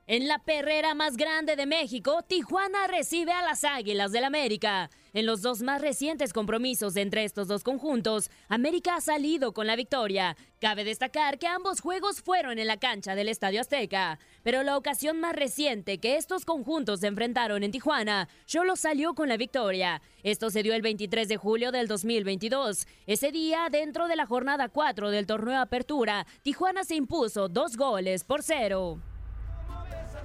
[0.08, 4.90] En la perrera más grande de México, Tijuana recibe a las Águilas del América.
[5.16, 9.74] En los dos más recientes compromisos entre estos dos conjuntos, América ha salido con la
[9.74, 10.36] victoria.
[10.60, 15.18] Cabe destacar que ambos juegos fueron en la cancha del Estadio Azteca, pero la ocasión
[15.18, 20.02] más reciente que estos conjuntos se enfrentaron en Tijuana, solo salió con la victoria.
[20.22, 22.86] Esto se dio el 23 de julio del 2022.
[23.06, 28.22] Ese día, dentro de la jornada 4 del torneo Apertura, Tijuana se impuso dos goles
[28.22, 29.00] por cero.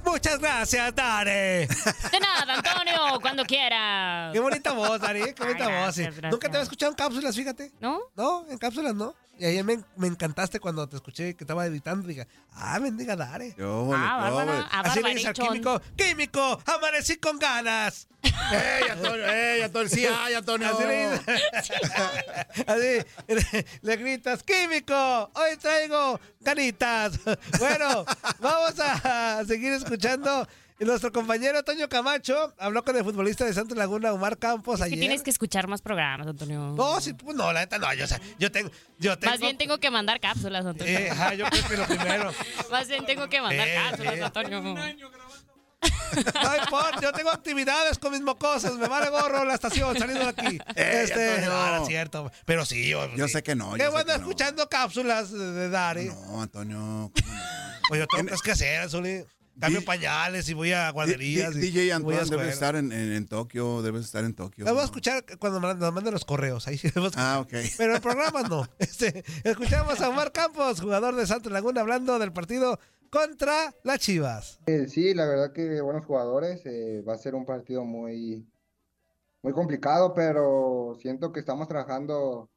[0.05, 1.67] Muchas gracias, Dare.
[1.67, 4.29] De nada, Antonio, cuando quiera.
[4.33, 5.95] Qué bonita voz, Dari, qué bonita Ay, voz.
[5.95, 6.05] sí.
[6.23, 7.71] Nunca te había escuchado en cápsulas, fíjate.
[7.79, 7.99] ¿No?
[8.15, 9.13] No, en cápsulas no.
[9.41, 12.07] Y ayer me, me encantaste cuando te escuché que estaba editando.
[12.07, 13.55] Dije, ah, bendiga Dare.
[13.57, 14.51] Yo, Ah, bárbara.
[14.51, 14.67] vole.
[14.71, 18.07] Ah, Así le dice al químico, químico, amanecí con ganas.
[18.21, 19.25] ¡Ey, Antonio!
[19.27, 19.89] ¡Ey, Antonio!
[19.89, 20.67] ¡Sí hay, Antonio!
[20.69, 21.41] Así le, dice.
[22.67, 24.93] Así, le gritas, químico,
[25.33, 27.19] hoy traigo ganitas.
[27.57, 28.05] Bueno,
[28.39, 30.47] vamos a seguir escuchando.
[30.85, 34.85] Nuestro compañero Toño Camacho habló con el futbolista de Santos Laguna, Omar Campos, Es que
[34.93, 34.99] ayer.
[34.99, 36.73] tienes que escuchar más programas, Antonio.
[36.75, 39.31] No, sí, pues no, la neta no, yo, o sea, yo tengo, yo tengo.
[39.31, 40.97] Más bien tengo que mandar cápsulas, Antonio.
[40.97, 42.31] Eh, ajá, yo creo que lo primero.
[42.71, 44.23] Más bien tengo que mandar Eh, cápsulas, eh.
[44.23, 44.61] Antonio.
[46.13, 50.29] No importa, yo tengo actividades con mis mocosos, me vale gorro la estación saliendo de
[50.29, 50.59] aquí.
[50.75, 53.33] Eh, este, ah, no es cierto, pero sí, yo, Yo sí.
[53.33, 53.73] sé que no.
[53.75, 54.17] Qué bueno que no.
[54.17, 56.05] escuchando cápsulas de, de Dari.
[56.09, 56.77] No, Antonio.
[56.77, 57.41] ¿cómo no?
[57.87, 59.23] Pues yo tengo cosas que hacer, Zuli.
[59.59, 61.53] Cambio pañales y voy a guarderías.
[61.53, 64.33] D- y DJ voy a Antoine debe estar en, en- en Tokio, debes estar en
[64.33, 64.65] Tokio.
[64.65, 66.67] Vamos a escuchar cuando nos manden los correos.
[66.67, 67.53] Ahí sí debemos Ah, ok.
[67.77, 68.67] Pero el programa no.
[68.79, 74.59] Este, escuchamos a Omar Campos, jugador de Santos Laguna, hablando del partido contra las Chivas.
[74.67, 76.61] Eh, sí, la verdad que buenos jugadores.
[76.65, 78.47] eh, va a ser un partido muy,
[79.43, 82.49] muy complicado, pero siento que estamos trabajando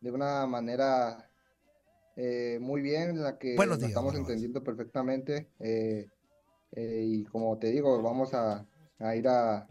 [0.00, 1.30] de una manera
[2.16, 5.48] eh, muy bien, en la que Buenos nos días, estamos entendiendo perfectamente.
[5.60, 6.08] eh,
[6.74, 8.64] eh, y como te digo, vamos a,
[8.98, 9.66] a ir a, a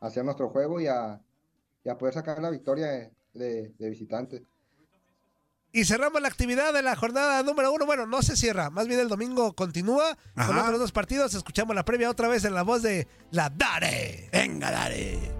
[0.00, 1.20] hacer nuestro juego y a,
[1.84, 4.42] y a poder sacar la victoria de, de visitantes.
[5.72, 7.86] Y cerramos la actividad de la jornada número uno.
[7.86, 10.64] Bueno, no se cierra, más bien el domingo continúa con Ajá.
[10.64, 11.32] otros dos partidos.
[11.34, 14.28] Escuchamos la previa otra vez en la voz de la Dare.
[14.32, 15.39] Venga, dale.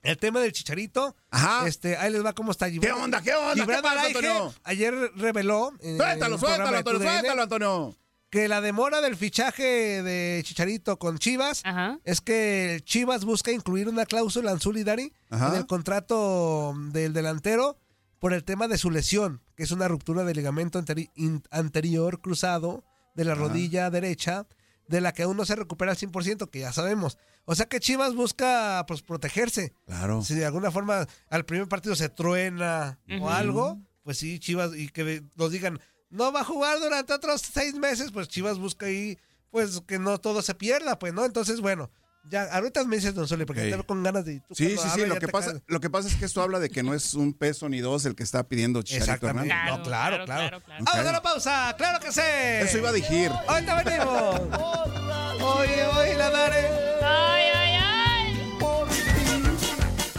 [0.03, 1.15] el tema del chicharito.
[1.31, 1.69] Ajá.
[1.69, 3.21] Este, ahí les va cómo está ¿Qué onda?
[3.23, 3.55] ¿Qué onda?
[3.55, 4.55] Gibran ¿Qué pasa, Antonio?
[4.65, 5.73] ayer reveló.
[5.81, 7.97] en Suéltalo, suéltalo, Antonio, suéltalo, Antonio.
[8.33, 11.99] Que la demora del fichaje de Chicharito con Chivas Ajá.
[12.05, 15.49] es que Chivas busca incluir una cláusula en Solidari Ajá.
[15.51, 17.77] en el contrato del delantero
[18.19, 21.11] por el tema de su lesión, que es una ruptura del ligamento anteri-
[21.51, 23.43] anterior cruzado de la Ajá.
[23.43, 24.47] rodilla derecha,
[24.89, 27.19] de la que aún no se recupera al 100%, que ya sabemos.
[27.45, 29.75] O sea que Chivas busca pues, protegerse.
[29.85, 30.23] Claro.
[30.23, 34.89] Si de alguna forma al primer partido se truena o algo, pues sí, Chivas, y
[34.89, 35.81] que nos digan,
[36.13, 39.19] no va a jugar durante otros seis meses, pues Chivas busca ahí,
[39.51, 41.25] pues que no todo se pierda, pues, ¿no?
[41.25, 41.91] Entonces, bueno,
[42.31, 44.41] ya, ahorita me dices, Don Sole, porque te con ganas de...
[44.41, 45.07] tú Sí, sí, sí.
[45.07, 45.63] Lo que, pasa, caes.
[45.67, 48.05] lo que pasa es que esto habla de que no es un peso ni dos
[48.05, 49.53] el que está pidiendo Chicharito Exactamente.
[49.53, 49.79] Hernández.
[49.79, 50.63] No, claro, claro, claro.
[50.63, 50.85] claro, claro.
[50.85, 52.21] Vamos a la pausa, claro que sí.
[52.21, 53.31] Eso iba a decir.
[53.49, 54.41] Ahorita venimos.
[55.43, 56.69] Oye, oye, la daré.
[57.03, 58.49] Ay, ay, ay.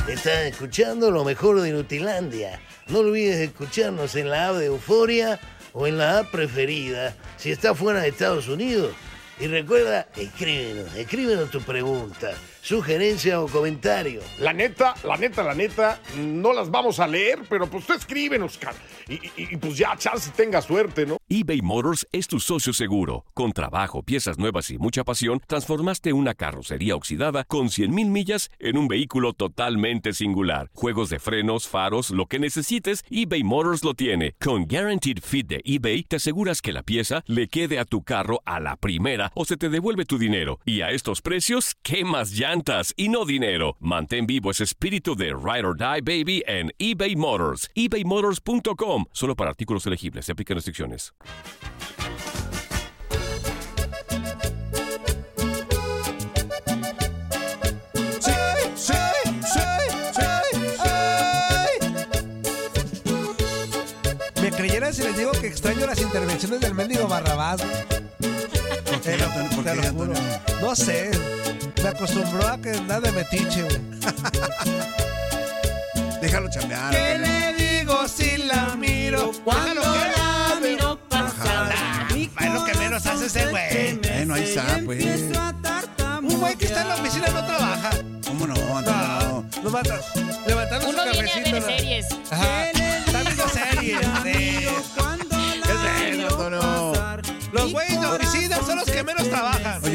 [0.10, 2.60] Estás escuchando lo mejor de Nutilandia.
[2.88, 5.40] No olvides escucharnos en la app de Euforia
[5.74, 8.94] o en la app preferida si estás fuera de Estados Unidos.
[9.40, 12.34] Y recuerda, escríbenos, escríbenos tu pregunta,
[12.68, 14.22] sugerencia o comentario.
[14.40, 18.58] La neta, la neta, la neta, no las vamos a leer, pero pues tú escríbenos,
[18.58, 18.78] cara.
[19.10, 21.18] Y, y- y, pues ya, chance tenga suerte, ¿no?
[21.28, 23.26] eBay Motors es tu socio seguro.
[23.34, 28.78] Con trabajo, piezas nuevas y mucha pasión, transformaste una carrocería oxidada con 100.000 millas en
[28.78, 30.70] un vehículo totalmente singular.
[30.74, 34.36] Juegos de frenos, faros, lo que necesites, eBay Motors lo tiene.
[34.40, 38.42] Con Guaranteed Fit de eBay, te aseguras que la pieza le quede a tu carro
[38.46, 40.62] a la primera o se te devuelve tu dinero.
[40.66, 43.76] Y a estos precios, ¿qué más llantas y no dinero?
[43.80, 47.68] Mantén vivo ese espíritu de Ride or Die Baby en eBay Motors.
[47.74, 49.06] ebaymotors.com.
[49.12, 50.26] Solo para artículos elegibles.
[50.26, 51.14] Se aplican restricciones.
[64.42, 67.62] Me creyeran si les digo que extraño las intervenciones del mendigo Barrabás.
[69.04, 70.14] Te lo- te lo juro.
[70.62, 71.12] No sé.
[71.84, 73.82] Me acostumbró a que andar de metiche, güey.
[76.22, 76.92] Déjalo chambear.
[76.92, 81.74] ¿Qué le digo si la miro cuando la miro pasar?
[82.16, 83.98] Es lo que menos hace ese güey.
[83.98, 85.06] Bueno, ahí está, pues.
[86.22, 87.90] Un güey que está en la oficina no trabaja.
[88.28, 89.46] ¿Cómo no, Antonio?
[89.62, 90.00] No mata.
[90.48, 91.52] Levantando Uno su viene a cafecito.
[91.52, 91.68] ver ¿no?
[91.68, 92.06] series.
[92.32, 92.64] Ajá.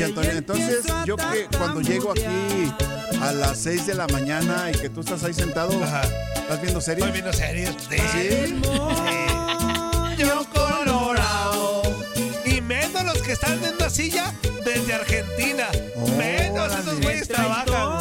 [0.08, 2.72] Antonio, entonces yo que cuando llego aquí
[3.20, 7.06] a las 6 de la mañana y que tú estás ahí sentado, ¿estás viendo series?
[7.06, 7.74] Estoy viendo series.
[7.90, 7.98] Sí.
[8.12, 8.56] ¿Sí?
[10.16, 11.82] Yo colorado.
[12.46, 14.32] Y menos los que están en una silla
[14.64, 15.66] desde Argentina.
[16.16, 17.97] Menos esos güeyes trabajan.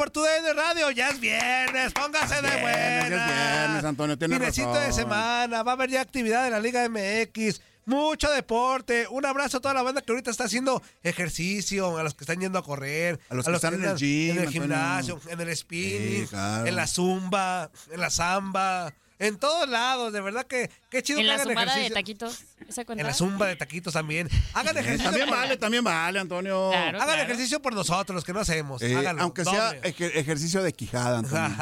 [0.00, 0.90] Por tu DN Radio.
[0.92, 3.06] Ya es viernes, póngase de buena.
[3.06, 4.86] ya es viernes, Antonio, Finecito razón.
[4.86, 7.60] de semana, va a haber ya actividad de la Liga MX.
[7.84, 9.06] Mucho deporte.
[9.10, 12.40] Un abrazo a toda la banda que ahorita está haciendo ejercicio, a los que están
[12.40, 14.50] yendo a correr, A los que están en el gym, en el Antonio.
[14.62, 16.66] gimnasio, en el spinning, Sí, claro.
[16.66, 20.12] en la zumba, en la samba, en todos lados.
[20.12, 21.94] De verdad que qué chido En que la hagan zumbada de ejercicio.
[21.94, 22.40] taquitos.
[22.68, 23.00] ¿Esa cuenta?
[23.02, 24.28] En la zumba de taquitos también.
[24.54, 25.10] Hagan ejercicio.
[25.10, 26.70] También vale, también vale, Antonio.
[26.72, 27.00] Claro.
[27.00, 28.82] Hagan ejercicio por nosotros, los que no hacemos.
[28.82, 29.80] Eh, Háganlo, aunque sea doble.
[29.84, 31.56] ejercicio de quijada, Antonio.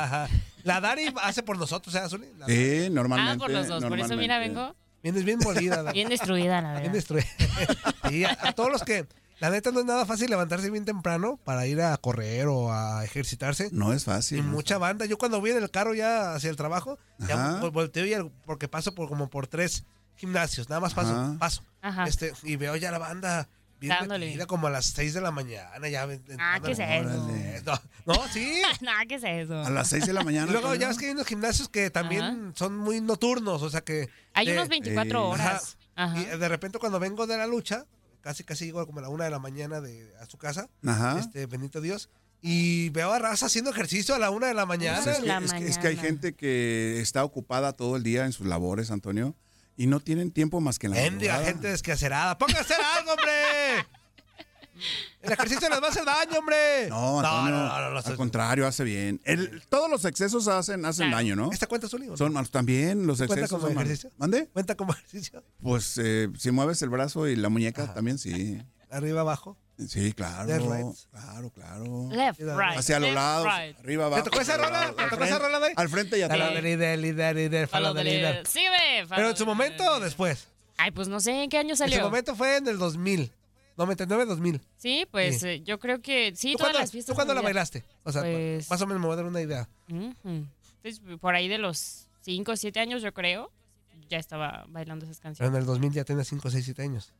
[0.64, 2.27] La Dari hace por nosotros, ¿eh, Azuli?
[2.47, 3.33] Sí, normalmente.
[3.35, 3.85] Ah, por los dos.
[3.85, 5.83] Por eso, mira, vengo Vienes bien molida.
[5.83, 6.92] la- bien destruida, la bien verdad.
[6.92, 7.27] destruida.
[8.11, 9.07] Sí, a, a todos los que...
[9.40, 13.05] La neta no es nada fácil levantarse bien temprano para ir a correr o a
[13.05, 13.68] ejercitarse.
[13.72, 14.38] No es fácil.
[14.38, 15.07] Y no mucha banda.
[15.07, 17.61] Yo cuando voy en el carro ya hacia el trabajo, ya Ajá.
[17.61, 19.85] vol- volteo y el- porque paso por como por tres
[20.16, 20.68] gimnasios.
[20.68, 21.37] Nada más paso, Ajá.
[21.38, 21.62] paso.
[21.83, 22.05] Ajá.
[22.09, 23.48] Este, y veo ya la banda
[23.79, 24.27] bien Dándole.
[24.27, 25.88] metida como a las 6 de la mañana.
[25.88, 26.03] Ya,
[26.40, 27.29] Ah, ¿qué es eso?
[27.64, 28.61] No, no, sí.
[28.81, 29.55] Nada, ¿qué es eso?
[29.64, 30.48] A las 6 de la mañana.
[30.48, 33.83] Y luego ya ves que hay unos gimnasios que también son muy nocturnos, o sea
[33.83, 34.09] que...
[34.35, 35.77] Hay de- unos 24 eh, horas.
[35.94, 36.12] Ajá.
[36.12, 36.20] Ajá.
[36.35, 37.85] Y de repente cuando vengo de la lucha,
[38.29, 41.19] casi casi llego como a la una de la mañana de, a su casa, Ajá.
[41.19, 42.11] este, bendito Dios,
[42.43, 45.01] y veo a raza haciendo ejercicio a la una de la mañana.
[45.03, 48.03] Pues es, que, la es que- es que hay gente que está ocupada todo el
[48.03, 49.35] día en sus labores, Antonio,
[49.79, 51.43] y no tienen tiempo más que en la madrugada.
[51.47, 52.37] gente desquacerada.
[52.37, 53.87] ¡Póngase a hacer algo, hombre!
[55.29, 56.88] El ejercicio les va a hacer daño, hombre.
[56.88, 59.21] No, Antonio, no, no, no, no, al contrario, hace bien.
[59.25, 61.51] El- todos los excesos hacen, hacen daño, ¿no?
[61.53, 62.17] ¿Esta cuenta Zuli, o no?
[62.17, 63.88] Son malos también, los ¿Cuenta excesos como son malos.
[63.91, 64.11] ejercicio?
[64.19, 64.49] ¿Mande?
[64.49, 65.43] ¿Cuenta como ejercicio?
[65.62, 68.61] Pues eh, si mueves el brazo y la muñeca también, sí.
[68.91, 69.57] Arriba, abajo.
[69.87, 70.49] Sí, claro.
[70.49, 70.97] Left, right.
[71.12, 72.09] Claro, claro.
[72.11, 72.79] Left, right.
[72.79, 73.79] Hacia los left, lados, right.
[73.79, 74.25] arriba, abajo.
[74.25, 74.87] tocó esa rola?
[74.88, 75.73] ¿Te tocó Al esa frente- rola, güey?
[75.77, 76.55] Al frente y Follow atrás.
[76.55, 78.47] the leader, leader, leader, follow the leader.
[78.47, 79.07] Sígueme.
[79.09, 80.49] ¿Pero en su momento o después?
[80.79, 82.03] Ay, pues no sé en qué año En su salió.
[82.03, 83.31] momento fue en el 2000.
[83.79, 84.61] 99, 2000.
[84.77, 85.49] Sí, pues Sí.
[85.49, 87.12] eh, yo creo que sí, ¿Tú todas cuándo, las fiestas.
[87.12, 87.85] ¿tú cuándo la bailaste?
[88.05, 89.69] O sea, Pues- más o menos me voy a dar una idea.
[89.91, 90.14] Ujú.
[90.25, 93.51] Entonces, por ahí de los 5 o 7 años, yo creo,
[94.11, 95.55] ya estaba bailando esas Pero canciones.
[95.55, 97.12] en el 2000 ya tenía 5, 6, 7 años.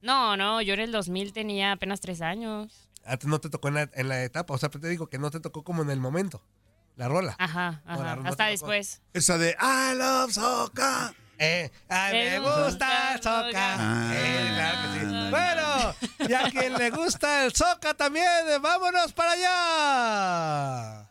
[0.00, 2.72] No, no, yo en el 2000 tenía apenas 3 años.
[3.04, 4.54] Ah, no te tocó en la, en la etapa.
[4.54, 6.42] O sea, te digo que no te tocó como en el momento.
[6.96, 7.34] La rola.
[7.38, 8.16] Ajá, No, la ajá.
[8.22, 9.00] no Hasta después.
[9.14, 11.14] Esa de I love soccer.
[11.38, 13.74] Eh, a mí me gusta el soca.
[13.78, 15.04] Ah, Eh, claro que sí.
[15.06, 15.30] ándale.
[15.30, 15.94] Bueno,
[16.28, 21.04] y a quien le gusta el soca también, eh, vámonos para allá.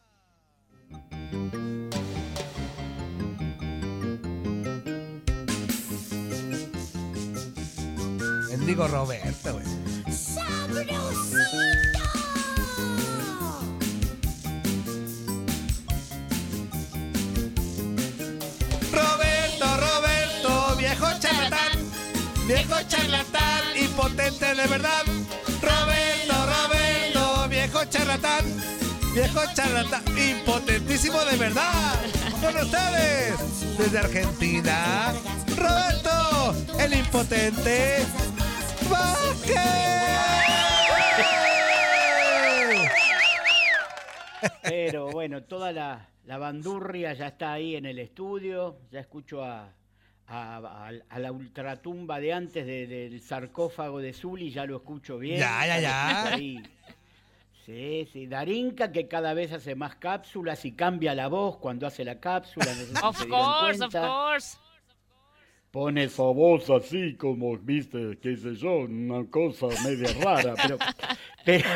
[8.49, 9.65] Bendigo Roberto, güey.
[22.47, 25.03] Viejo charlatán, impotente de verdad.
[25.61, 28.45] Roberto, Roberto, viejo charlatán,
[29.13, 31.95] viejo charlatán, impotentísimo de verdad.
[32.41, 35.13] Con ustedes, desde Argentina,
[35.57, 38.05] Roberto, el impotente.
[38.89, 39.57] Vázquez.
[44.63, 48.77] Pero bueno, toda la, la bandurria ya está ahí en el estudio.
[48.91, 49.73] Ya escucho a,
[50.27, 55.17] a, a- a la ultratumba de antes de- del sarcófago de Zuli, ya lo escucho
[55.17, 55.39] bien.
[55.39, 56.33] Ya, ya, ya.
[56.33, 56.61] ahí.
[57.65, 58.27] Sí, sí.
[58.27, 62.65] Darinka que cada vez hace más cápsulas y cambia la voz cuando hace la cápsula.
[62.65, 64.57] no sé si Of course, of course.
[65.71, 70.77] Pone esa voz así como, viste, qué sé yo, una cosa media rara, pero...
[71.43, 71.69] Pero,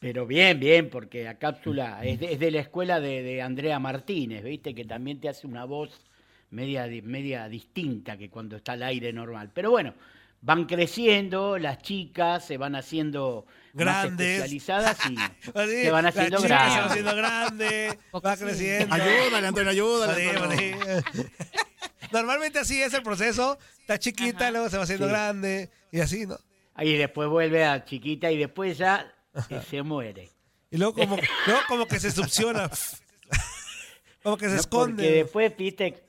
[0.00, 3.78] pero bien, bien, porque la cápsula es de, es de la escuela de, de Andrea
[3.78, 4.74] Martínez, ¿viste?
[4.74, 6.04] Que también te hace una voz
[6.50, 9.50] media, di- media distinta que cuando está al aire normal.
[9.54, 9.94] Pero bueno,
[10.40, 14.26] van creciendo, las chicas se van haciendo más Grandes.
[14.36, 15.16] especializadas y
[15.82, 16.90] se van haciendo chica Se va grandes.
[16.90, 18.94] haciendo grande, va creciendo.
[18.94, 20.30] Ayúdale, Antonio, ayúdale.
[20.30, 20.76] Antonio.
[22.12, 23.58] Normalmente así es el proceso.
[23.80, 25.10] Está chiquita, luego se va haciendo Sí.
[25.12, 26.38] grande y así, ¿no?
[26.80, 29.12] Y después vuelve a chiquita y después ya
[29.50, 30.30] eh, se muere.
[30.70, 32.70] Y luego como, luego como que se succiona.
[34.22, 35.02] como que se No, esconde.
[35.02, 36.04] Porque después, viste,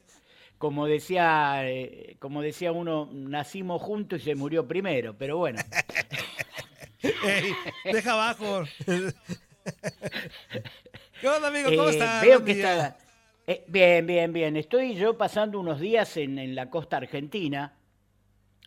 [0.60, 5.64] como decía, eh, como decía uno, nacimos juntos y se murió primero, pero bueno.
[7.24, 7.60] Ey,
[7.92, 8.70] deja abajo.
[11.20, 11.74] ¿Qué onda, amigo?
[11.76, 12.22] ¿Cómo Eh, estás?
[12.22, 12.98] Veo que está.
[13.48, 14.58] eh, bien, bien, bien.
[14.58, 17.78] Estoy yo pasando unos días en, en la costa argentina,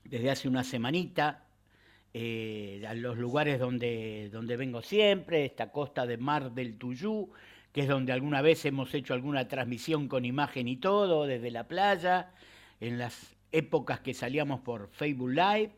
[0.04, 1.46] desde hace una semanita,
[2.14, 7.30] a los lugares donde, donde vengo siempre, esta costa de Mar del Tuyú,
[7.72, 11.66] que es donde alguna vez hemos hecho alguna transmisión con imagen y todo, desde la
[11.68, 12.30] playa,
[12.80, 15.72] en las épocas que salíamos por Facebook Live.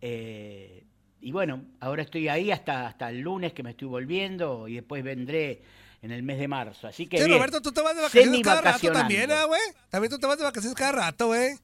[0.00, 0.84] Eh,
[1.20, 5.02] y bueno, ahora estoy ahí hasta, hasta el lunes que me estoy volviendo y después
[5.02, 5.62] vendré
[6.02, 6.86] en el mes de marzo.
[6.86, 9.60] Así que Sí, bien, Roberto, tú te vas de vacaciones cada rato también, ¿ah, güey?
[9.88, 11.56] También tú te vas de vacaciones cada rato, güey.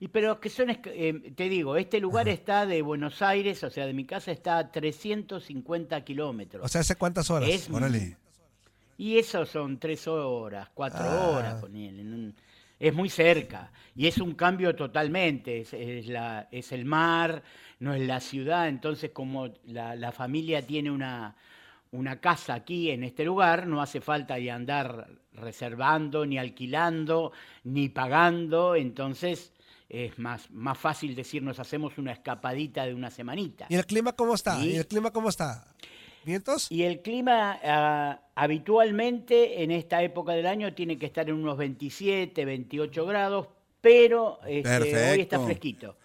[0.00, 3.84] Y pero que son, eh, te digo, este lugar está de Buenos Aires, o sea,
[3.86, 6.64] de mi casa está a 350 kilómetros.
[6.64, 7.48] O sea, ¿hace cuántas horas?
[7.50, 8.16] Es- Órale.
[8.98, 11.28] Y eso son tres horas, cuatro Ah.
[11.30, 12.34] horas, en un-
[12.80, 13.72] Es muy cerca.
[13.96, 15.62] Y es un cambio totalmente.
[15.62, 17.42] Es, es la, es el mar,
[17.80, 18.68] no es la ciudad.
[18.68, 21.34] Entonces, como la, la familia tiene una,
[21.90, 27.32] una casa aquí en este lugar, no hace falta ya andar reservando, ni alquilando,
[27.64, 28.76] ni pagando.
[28.76, 29.52] Entonces,
[29.88, 33.66] es más, más fácil decir, nos hacemos una escapadita de una semanita.
[33.70, 34.64] ¿Y el clima cómo está?
[34.64, 35.64] ¿Y el clima cómo está?
[36.24, 36.70] ¿Vientos?
[36.70, 41.56] Y el clima ah, habitualmente en esta época del año tiene que estar en unos
[41.56, 43.48] 27, 28 grados,
[43.80, 45.96] pero este, hoy está fresquito.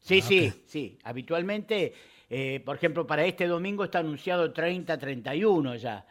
[0.00, 0.98] Sí, Ah, sí, sí.
[1.04, 1.92] Habitualmente,
[2.28, 6.06] eh, por ejemplo, para este domingo está anunciado 30, 31 ya,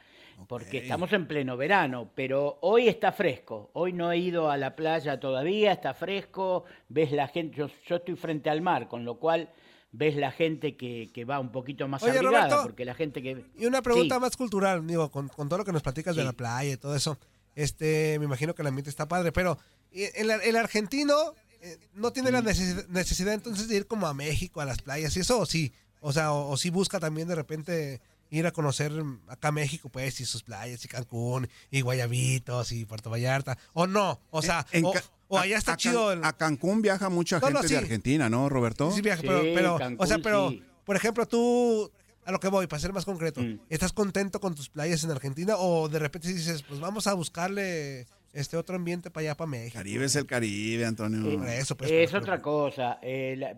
[0.47, 3.71] porque estamos en pleno verano, pero hoy está fresco.
[3.73, 7.95] Hoy no he ido a la playa todavía, está fresco, ves la gente, yo, yo
[7.97, 9.49] estoy frente al mar, con lo cual
[9.91, 13.21] ves la gente que, que va un poquito más Oye, abrigada, Roberto, porque la gente
[13.23, 13.43] que...
[13.57, 14.21] Y una pregunta Sí.
[14.21, 16.95] más cultural, digo, con, con todo lo que nos platicas de la playa y todo
[16.95, 17.17] eso.
[17.55, 19.57] Este, me imagino que el ambiente está padre, pero
[19.91, 21.15] eh, el, el argentino
[21.61, 25.15] eh, no tiene la necesi- necesidad entonces de ir como a México, a las playas
[25.17, 25.73] y eso, o sí.
[26.01, 27.99] O sea, o, o sí busca también de repente
[28.29, 32.85] ir a conocer mm, acá México, pues, y sus playas, y Cancún, y Guayabitos, y
[32.85, 33.57] Puerto Vallarta.
[33.73, 36.11] O no, o sea, En o, allá está a chido.
[36.11, 37.73] el- A Cancún viaja mucha No, no, gente sí.
[37.75, 38.91] de Argentina, ¿no, Roberto?
[38.91, 39.41] Sí, viaja, Sí, pero,
[39.79, 40.63] pero, o sea, pero, sí.
[40.85, 41.91] por ejemplo, tú,
[42.25, 43.59] a lo que voy, para ser más concreto, Mm.
[43.69, 48.05] ¿estás contento con tus playas en Argentina o de repente dices, pues vamos a buscarle
[48.33, 49.77] este otro ambiente para allá, para México?
[49.77, 51.37] Caribe es el Caribe, Antonio.
[51.37, 52.99] Por eso, pues, es por- otra cosa.
[53.01, 53.55] eh, la-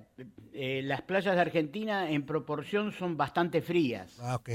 [0.53, 4.17] eh, las playas de Argentina en proporción son bastante frías.
[4.21, 4.49] Ah, ok.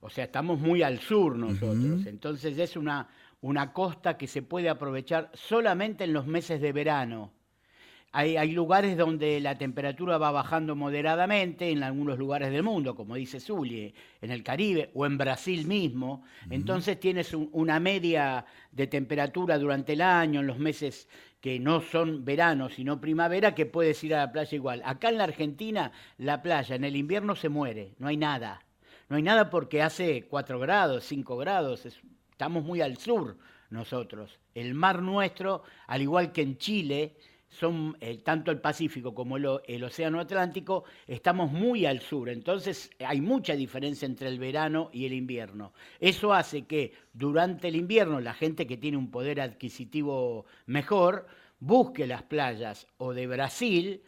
[0.00, 2.06] O sea, estamos muy al sur nosotros.
[2.06, 3.08] Entonces es una,
[3.40, 7.32] una costa que se puede aprovechar solamente en los meses de verano.
[8.10, 13.16] Hay, hay lugares donde la temperatura va bajando moderadamente, en algunos lugares del mundo, como
[13.16, 16.24] dice Zulie, en el Caribe o en Brasil mismo.
[16.48, 21.08] Entonces tienes un- una media de temperatura durante el año, en los meses
[21.40, 24.82] que no son verano, sino primavera, que puedes ir a la playa igual.
[24.84, 28.60] Acá en la Argentina, la playa en el invierno se muere, no hay nada.
[29.10, 33.36] No hay nada porque hace 4 grados, 5 grados, es- estamos muy al sur
[33.70, 34.38] nosotros.
[34.54, 37.14] El mar nuestro, al igual que en Chile,
[37.48, 42.28] son eh, tanto el Pacífico como el, Océano Atlántico, estamos muy al sur.
[42.28, 45.72] Entonces hay mucha diferencia entre el verano y el invierno.
[46.00, 51.26] Eso hace que durante el invierno la gente que tiene un poder adquisitivo mejor
[51.60, 54.02] busque las playas o de Brasil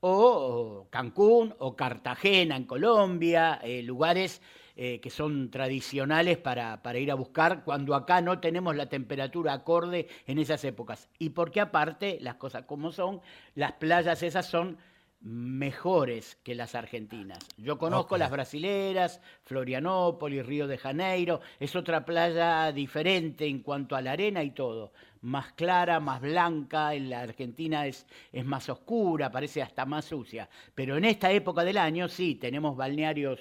[0.00, 4.40] o Cancún o Cartagena en Colombia, eh, lugares
[4.76, 9.54] eh, que son tradicionales para, para, ir a buscar cuando acá no tenemos la temperatura
[9.54, 11.08] acorde en esas épocas.
[11.18, 13.22] Y porque aparte, las cosas como son,
[13.54, 14.76] las playas esas son
[15.20, 17.38] mejores que las argentinas.
[17.56, 24.02] Yo conozco las brasileras, Florianópolis, Río de Janeiro, es otra playa diferente en cuanto a
[24.02, 29.30] la arena y todo, más clara, más blanca, en la Argentina es, es más oscura,
[29.30, 33.40] parece hasta más sucia, pero en esta época del año sí, tenemos balnearios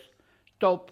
[0.57, 0.91] top,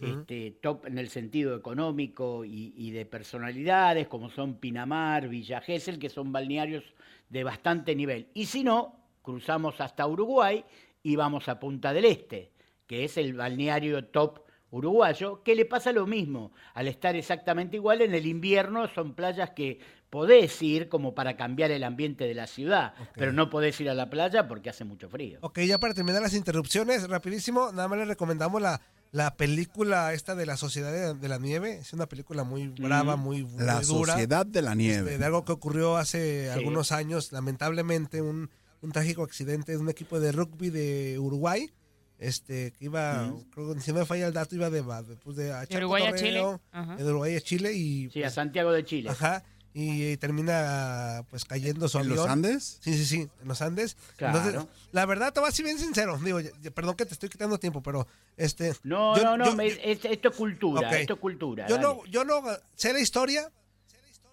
[0.00, 5.98] este, top en el sentido económico y, y de personalidades, como son Pinamar, Villa Gesell,
[5.98, 6.84] que son balnearios
[7.28, 8.28] de bastante nivel.
[8.34, 10.64] Y si no, cruzamos hasta Uruguay
[11.02, 12.50] y vamos a Punta del Este,
[12.86, 16.52] que es el balneario top uruguayo, que le pasa lo mismo.
[16.74, 19.78] Al estar exactamente igual, en el invierno son playas que
[20.10, 23.94] podés ir como para cambiar el ambiente de la ciudad, pero no podés ir a
[23.94, 25.38] la playa porque hace mucho frío.
[25.42, 28.80] Ok, ya para terminar las interrupciones, rapidísimo, nada más le recomendamos la,
[29.12, 31.74] la película esta de la Sociedad de, de la Nieve.
[31.76, 34.14] Es una película muy brava, muy, muy La dura.
[34.14, 35.10] Sociedad de la Nieve.
[35.12, 36.58] Este, de algo que ocurrió hace Sí.
[36.58, 38.50] algunos años, lamentablemente, un,
[38.80, 41.70] un trágico accidente de un equipo de rugby de Uruguay.
[42.18, 44.82] Este, que iba, creo que si no me falla el dato, iba de,
[45.24, 46.60] pues, de a echar Uruguay a cotorreo, Chile.
[46.70, 46.96] Ajá.
[46.96, 48.10] De Uruguay a Chile y.
[48.10, 49.10] Sí, a pues, Santiago de Chile.
[49.10, 49.44] Ajá.
[49.74, 52.30] Y, termina pues cayendo su ¿En los avión.
[52.30, 52.78] Andes?
[52.82, 53.96] Sí, sí, sí, en los Andes.
[54.16, 54.38] Claro.
[54.38, 56.18] Entonces, la verdad, te voy a ser bien sincero.
[56.18, 56.40] Digo,
[56.74, 58.06] perdón que te estoy quitando tiempo, pero
[58.36, 58.74] este.
[58.82, 61.66] No, yo- no, no, yo- me- es- esto es cultura, esto es cultura.
[61.68, 61.88] Yo dale.
[61.88, 62.42] no, yo no
[62.74, 63.50] sé la historia,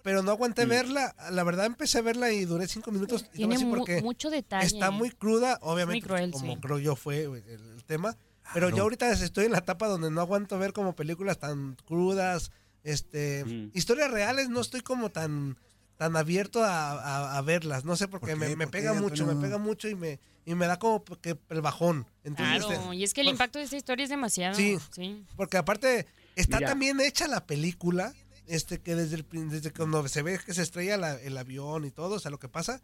[0.02, 1.14] pero no aguanté verla.
[1.30, 3.24] La verdad, empecé a verla y duré cinco minutos.
[3.32, 4.02] y Tiene decir mu- por qué.
[4.02, 4.66] mucho detalle.
[4.66, 6.60] Está muy cruda, obviamente, Muy cruel, como sí.
[6.60, 8.14] creo yo fue el, el tema.
[8.52, 12.50] Pero yo ahorita estoy en la etapa donde no aguanto ver como películas tan crudas,
[12.84, 13.70] este, Mm.
[13.74, 15.56] historias reales, no estoy como tan
[15.96, 18.94] tan abierto a, a- a verlas, no sé por qué, ¿Por me, me ¿Por pega
[18.94, 22.06] qué, mucho, me pega mucho y me y me da como que el bajón.
[22.24, 24.54] Entonces, Claro, este, y es que el por- impacto de esta historia es demasiado.
[24.54, 24.78] Sí.
[24.92, 25.26] sí.
[25.36, 26.06] porque aparte
[26.36, 26.70] está Mira.
[26.70, 28.14] también hecha la película,
[28.46, 31.90] este que desde el desde cuando se ve que se estrella la- el avión y
[31.90, 32.80] todo, o sea, lo que pasa,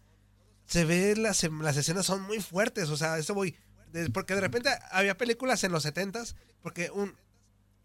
[0.66, 3.56] se ve las em- las escenas son muy fuertes, o sea, eso voy
[3.92, 7.14] de- porque de repente había películas en los 70s, porque un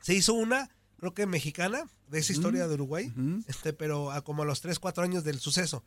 [0.02, 0.70] se hizo una
[1.02, 3.12] creo que mexicana de esa historia de Uruguay,
[3.48, 5.84] este pero a como a los 3, 4 años del suceso.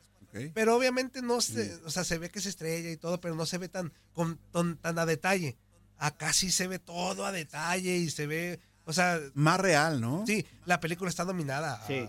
[0.52, 3.46] Pero obviamente no se, o sea, se ve que se estrella y todo, pero no
[3.46, 5.56] se ve tan, con, ton- tan a detalle.
[5.96, 10.24] Acá sí se ve todo a detalle y se ve, o sea, Más real, ¿no?
[10.26, 12.08] sí, la película está nominada a, Sí.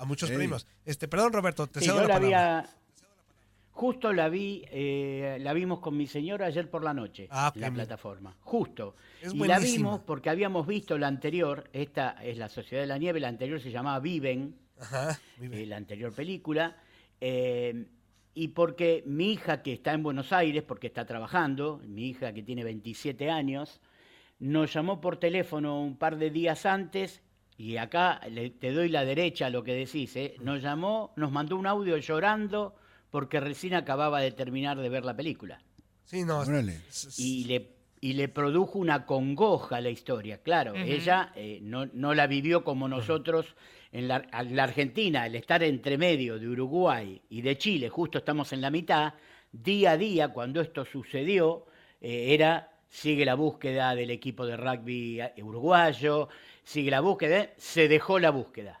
[0.00, 0.66] a muchos premios.
[0.84, 2.62] Este, perdón Roberto, te Sí, cedo yo la la palabra.
[2.62, 2.76] vi a-
[3.72, 7.60] Justo la vi, eh, la vimos con mi señora ayer por la noche, Ah, en
[7.60, 8.36] la plataforma.
[8.40, 8.96] Justo.
[9.22, 12.98] Es y la vimos porque habíamos visto la anterior, esta es la Sociedad de la
[12.98, 16.76] Nieve, la anterior se llamaba Viven, Ajá, eh, la anterior película,
[17.20, 17.86] eh,
[18.34, 22.42] y porque mi hija que está en Buenos Aires, porque está trabajando, mi hija que
[22.42, 23.80] tiene 27 años,
[24.40, 27.22] nos llamó por teléfono un par de días antes,
[27.56, 30.34] y acá le- te doy la derecha a lo que decís, ¿eh?
[30.42, 32.74] nos llamó, nos mandó un audio llorando
[33.10, 35.60] porque recién acababa de terminar de ver la película
[36.04, 36.80] Sí, no, Órale.
[37.18, 40.42] y le, y le produjo una congoja a la historia.
[40.42, 43.46] Claro, ella eh, no, no la vivió como nosotros
[43.92, 44.24] en la
[44.62, 49.14] Argentina, el estar entre medio de Uruguay y de Chile, justo estamos en la mitad,
[49.52, 51.66] día a día, cuando esto sucedió,
[52.00, 56.28] eh, era, sigue la búsqueda del equipo de rugby eh, uruguayo,
[56.64, 58.79] sigue la búsqueda, se dejó la búsqueda.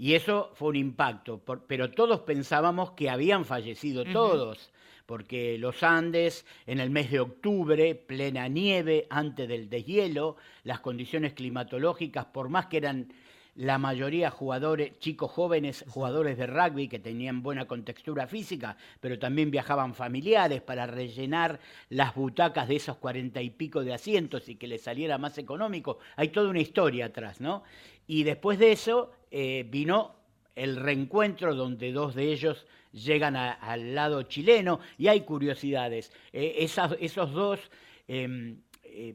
[0.00, 4.70] Y eso fue un impacto, por- pero todos pensábamos que habían fallecido todos,
[5.06, 11.32] porque los Andes en el mes de octubre, plena nieve, antes del deshielo, las condiciones
[11.32, 13.12] climatológicas, por más que eran
[13.56, 19.50] la mayoría jugadores, chicos jóvenes, jugadores de rugby que tenían buena contextura física, pero también
[19.50, 24.68] viajaban familiares para rellenar las butacas de esos cuarenta y pico de asientos y que
[24.68, 25.98] les saliera más económico.
[26.14, 27.64] Hay toda una historia atrás, ¿no?
[28.06, 30.16] Y después de eso eh, vino
[30.54, 36.12] el reencuentro donde dos de ellos llegan al lado chileno y hay curiosidades.
[36.32, 37.60] Eh, esos dos
[38.08, 39.14] em, eh,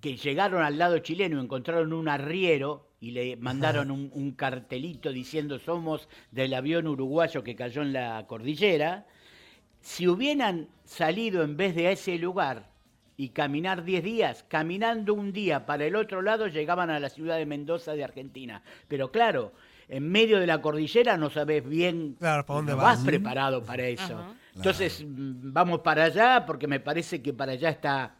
[0.00, 5.58] que llegaron al lado chileno encontraron un arriero y le mandaron un, un cartelito diciendo
[5.58, 9.06] somos del avión uruguayo que cayó en la cordillera.
[9.80, 12.69] Si hubieran salido en vez de a ese lugar
[13.20, 17.36] y caminar 10 días, caminando un día para el otro lado llegaban a la ciudad
[17.36, 18.62] de Mendoza de Argentina.
[18.88, 19.52] Pero claro,
[19.88, 22.96] en medio de la cordillera no sabes bien, Claro, ¿para dónde no vas?
[22.96, 24.14] vas preparado para eso.
[24.14, 24.34] Ajá.
[24.56, 28.14] Entonces mm, vamos para allá porque me parece que para allá está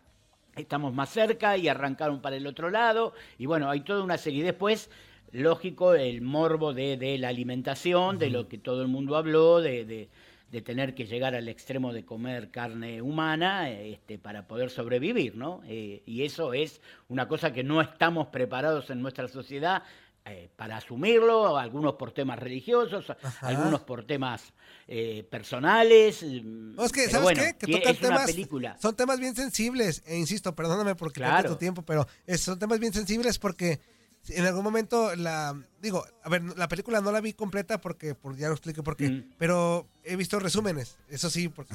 [0.55, 4.45] estamos más cerca y arrancaron para el otro lado y bueno, hay toda una serie.
[4.45, 4.91] Después,
[5.33, 9.87] lógico, el morbo de, de la alimentación, de lo que todo el mundo habló, de,
[9.87, 10.09] de-
[10.51, 15.61] de tener que llegar al extremo de comer carne humana este, para poder sobrevivir, ¿no?
[15.67, 19.83] Eh, y eso es una cosa que no estamos preparados en nuestra sociedad
[20.25, 23.07] eh, para asumirlo, algunos por temas religiosos,
[23.41, 24.53] algunos por temas
[24.87, 26.23] eh, personales.
[26.23, 27.55] No, es que, ¿sabes bueno, qué?
[27.67, 28.77] Que tocan es una temas, película.
[28.81, 31.51] son temas bien sensibles, e insisto, perdóname porque Claro.
[31.51, 33.81] tu tiempo, pero es- son temas bien sensibles porque
[34.29, 38.37] en algún momento la, digo, a ver, la película no la vi completa porque, por,
[38.37, 39.31] ya lo expliqué por qué, Mm.
[39.39, 41.75] pero he visto resúmenes, eso sí, porque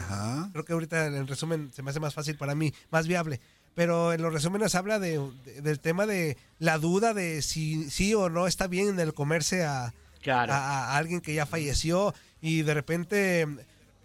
[0.52, 3.40] creo que ahorita en el resumen se me hace más fácil para mí, más viable.
[3.74, 8.14] Pero en los resúmenes habla de, de- del tema de la duda de si sí
[8.14, 10.54] o no está bien en el comerse a, Claro.
[10.54, 13.48] a, a alguien que ya falleció y de repente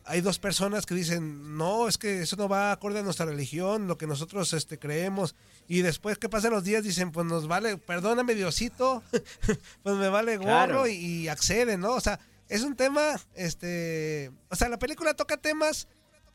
[0.05, 3.87] hay dos personas que dicen, no, es que eso no va acorde a nuestra religión,
[3.87, 5.37] lo que nosotros este, creemos.
[5.69, 9.05] Y después que pasan los días dicen, pues nos vale, perdóname Diosito,
[9.85, 10.89] pues me vale gorro Claro.
[10.89, 11.93] y, y acceden, ¿no?
[11.93, 12.19] O sea,
[12.51, 15.89] es un tema, este, o sea, la película toca temas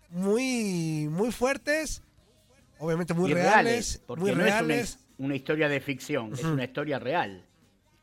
[0.09, 2.01] muy, muy fuertes,
[2.79, 4.89] obviamente muy reales, porque muy no reales.
[4.89, 7.45] es una, una historia de ficción, es una historia real.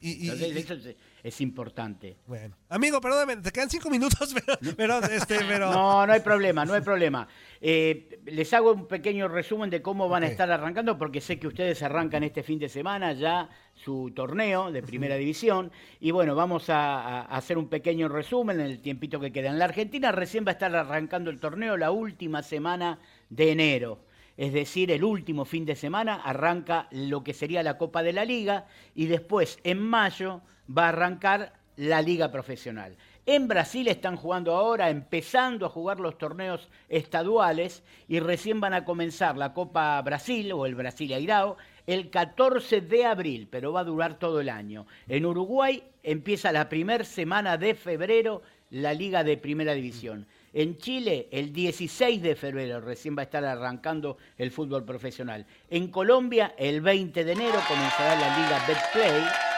[0.00, 0.74] Y- y- Entonces, y- eso
[1.22, 2.16] es, importante.
[2.26, 5.72] Bueno, amigo, perdóname, te quedan cinco minutos, pero, pero, este, pero...
[5.72, 7.26] No, no hay problema, no hay problema.
[7.60, 11.46] Eh, les hago un pequeño resumen de cómo van a estar arrancando, porque sé que
[11.46, 15.70] ustedes arrancan este fin de semana ya su torneo de primera división.
[16.00, 19.50] Y bueno, vamos a, a hacer un pequeño resumen en el tiempito que queda.
[19.50, 22.98] En la Argentina recién va a estar arrancando el torneo la última semana
[23.30, 23.98] de enero.
[24.36, 28.24] Es decir, el último fin de semana arranca lo que sería la Copa de la
[28.24, 32.96] Liga y después en mayo va a arrancar la Liga Profesional.
[33.24, 38.84] En Brasil están jugando ahora, empezando a jugar los torneos estaduales y recién van a
[38.84, 41.56] comenzar la Copa Brasil o el Brasileirao
[41.86, 44.86] el 14 de abril, pero va a durar todo el año.
[45.08, 50.26] En Uruguay empieza la primera semana de febrero la Liga de Primera División.
[50.52, 55.46] En Chile, el 16 de febrero recién va a estar arrancando el fútbol profesional.
[55.70, 59.51] En Colombia, el 20 de enero comenzará la Liga Betplay.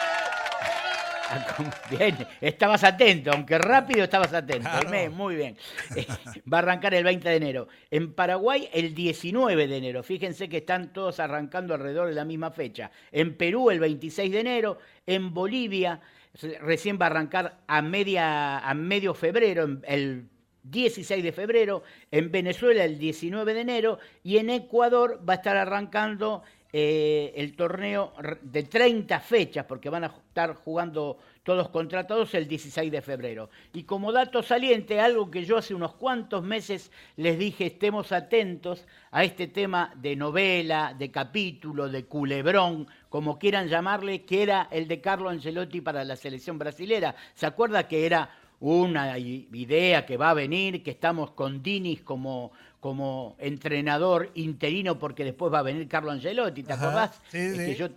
[1.91, 4.69] Bien, estabas atento, aunque rápido estabas atento.
[5.11, 5.57] Muy bien.
[5.97, 6.07] Eh,
[6.53, 7.69] Va a arrancar el 20 de enero.
[7.91, 10.03] En Paraguay, el 19 de enero.
[10.03, 12.91] Fíjense que están todos arrancando alrededor de la misma fecha.
[13.13, 14.79] En Perú, el 26 de enero.
[15.07, 16.01] En Bolivia,
[16.41, 20.29] re- recién va a arrancar a, media, a medio febrero, el
[20.65, 21.83] 16 de febrero.
[22.11, 23.99] En Venezuela, el 19 de enero.
[24.23, 26.43] Y en Ecuador va a estar arrancando
[26.77, 32.49] eh, el torneo de 30 fechas, porque van a estar jugando todos contra todos el
[32.49, 33.49] 16 de febrero.
[33.73, 38.89] Y como dato saliente, algo que yo hace unos cuantos meses les dije, estemos atentos
[39.13, 44.89] a este tema de novela, de capítulo, de culebrón, como quieran llamarle, que era el
[44.89, 47.15] de Carlo Ancelotti para la selección brasilera.
[47.35, 52.51] ¿Se acuerda que era una idea que va a venir, que estamos con Dinis como,
[52.85, 57.21] como entrenador interino porque después va a venir Carlo Ancelotti, ¿te Ajá, acordás?
[57.31, 57.65] sí, Es sí.
[57.65, 57.89] que yo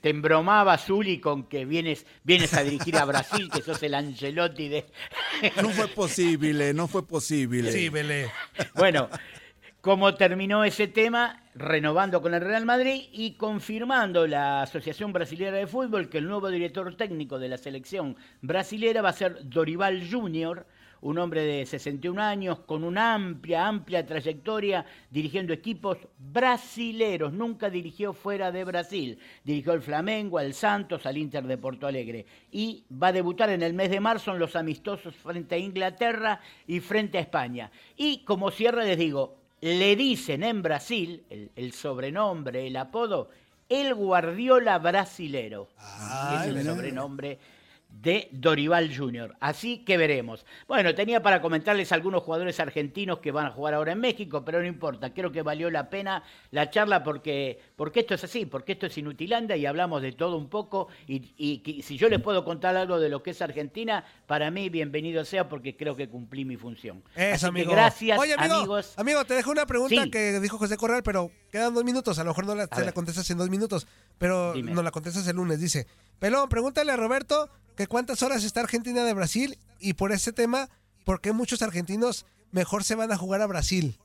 [0.00, 4.68] te embromaba, Zuli, con que vienes, vienes a dirigir a Brasil, que sos el Ancelotti
[4.68, 4.86] de...
[5.60, 7.72] No fue posible, no fue posible.
[7.72, 8.30] Sí, Belé.
[8.76, 9.08] Bueno,
[9.80, 11.42] ¿cómo terminó ese tema?
[11.56, 16.48] Renovando con el Real Madrid y confirmando la Asociación Brasilera de Fútbol que el nuevo
[16.48, 20.64] director técnico de la selección brasilera va a ser Dorival Junior,
[21.00, 27.32] un hombre de 61 años con una amplia, amplia trayectoria dirigiendo equipos brasileros.
[27.32, 29.18] Nunca dirigió fuera de Brasil.
[29.44, 32.26] Dirigió al Flamengo, al Santos, al Inter de Porto Alegre.
[32.50, 36.40] Y va a debutar en el mes de marzo en los amistosos frente a Inglaterra
[36.66, 37.70] y frente a España.
[37.96, 43.30] Y como cierre les digo, le dicen en Brasil, el, el sobrenombre, el apodo,
[43.68, 45.68] el Guardiola brasilero.
[45.78, 47.38] Ah, es el sobrenombre
[47.88, 49.36] de Dorival Junior.
[49.40, 50.44] Así que veremos.
[50.66, 54.60] Bueno, tenía para comentarles algunos jugadores argentinos que van a jugar ahora en México, pero
[54.60, 55.12] no importa.
[55.12, 58.96] Creo que valió la pena la charla porque, porque esto es así, porque esto es
[58.98, 60.88] Inutilanda y hablamos de todo un poco.
[61.06, 65.24] Y, si yo les puedo contar algo de lo que es Argentina, para mí bienvenido
[65.24, 67.02] sea porque creo que cumplí mi función.
[67.16, 68.94] Eso, Así que gracias, Oye, amigo, amigos.
[68.96, 70.10] Amigo, te dejo una pregunta Sí.
[70.10, 72.18] que dijo José Corral, pero quedan dos minutos.
[72.18, 73.86] A lo mejor no la, se la contestas en dos minutos,
[74.18, 75.58] pero no la contestas el lunes.
[75.58, 75.86] Dice,
[76.18, 77.48] Pelón, pregúntale a Roberto
[77.78, 80.68] que cuántas horas está Argentina de Brasil y por ese tema,
[81.04, 83.96] ¿por qué muchos argentinos mejor se van a jugar a Brasil?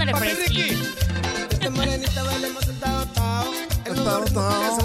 [0.00, 0.32] Ándale.
[3.86, 4.76] El tao tao.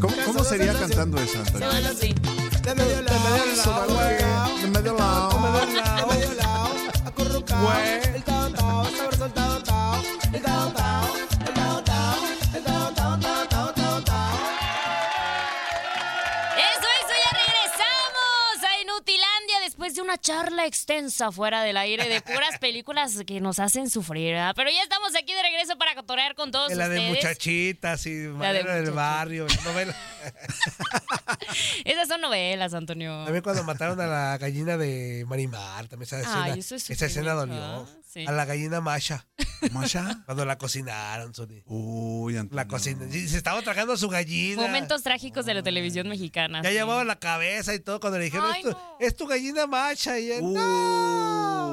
[0.00, 1.68] ¿Cómo, cómo sería cantando esa, Se Antonio?
[1.68, 2.14] baila así.
[2.62, 3.18] De medio lado.
[4.60, 5.30] De medio lado.
[5.98, 6.72] De medio lado.
[20.22, 24.54] Charla extensa fuera del aire de puras películas que nos hacen sufrir, ¿verdad?
[24.54, 27.14] Pero ya estamos aquí de regreso para cotorear con todos En la de ustedes.
[27.24, 28.90] muchachitas y La de Madera del.
[28.90, 29.46] Barrio.
[29.64, 29.94] novela.
[31.84, 33.24] Esas son novelas, Antonio.
[33.24, 37.06] También cuando mataron a la gallina de Marimar, también esa escena, Ay, eso es esa
[37.06, 37.86] escena dolió.
[38.12, 38.26] Sí.
[38.26, 39.26] A la gallina Masha,
[39.70, 40.22] ¿Masha?
[40.26, 41.62] cuando la cocinaron, Sony.
[41.64, 42.56] Uy, Antonio.
[42.56, 43.06] La cocina.
[43.10, 44.60] y Se estaba tragando su gallina.
[44.60, 46.60] Momentos trágicos de la televisión mexicana.
[46.62, 46.74] Ya sí.
[46.74, 48.96] llevaba la cabeza y todo cuando le dijeron, Ay, es, tu, no.
[49.00, 50.18] es tu gallina Masha.
[50.18, 50.42] Y él,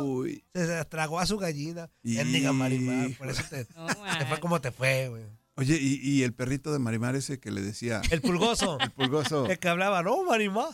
[0.01, 0.45] Uy.
[0.53, 1.89] se, se tragó a su gallina.
[2.03, 3.88] Y- Mendiga Marimar, por eso te, No,
[4.20, 5.24] te fue como te fue, güey.
[5.55, 8.78] Oye, y, y el perrito de Marimar ese que le decía, El pulgoso.
[8.82, 9.45] el pulgoso.
[9.45, 10.70] el que hablaba, no, Marimar.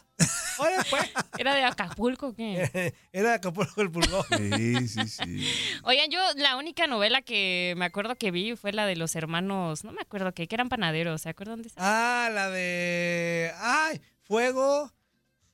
[0.60, 1.10] Oye, pues.
[1.40, 2.94] ¿Era de Acapulco o qué?
[3.12, 4.28] Era de Acapulco el pulgoso.
[4.38, 5.48] Sí, sí, sí.
[5.84, 9.84] Oigan, yo la única novela que me acuerdo que vi fue la de los hermanos,
[9.84, 11.78] no me acuerdo qué, que eran panaderos, ¿se acuerdan de esa?
[11.80, 13.52] Ah, la de.
[13.58, 14.02] ¡Ay!
[14.22, 14.92] Fuego.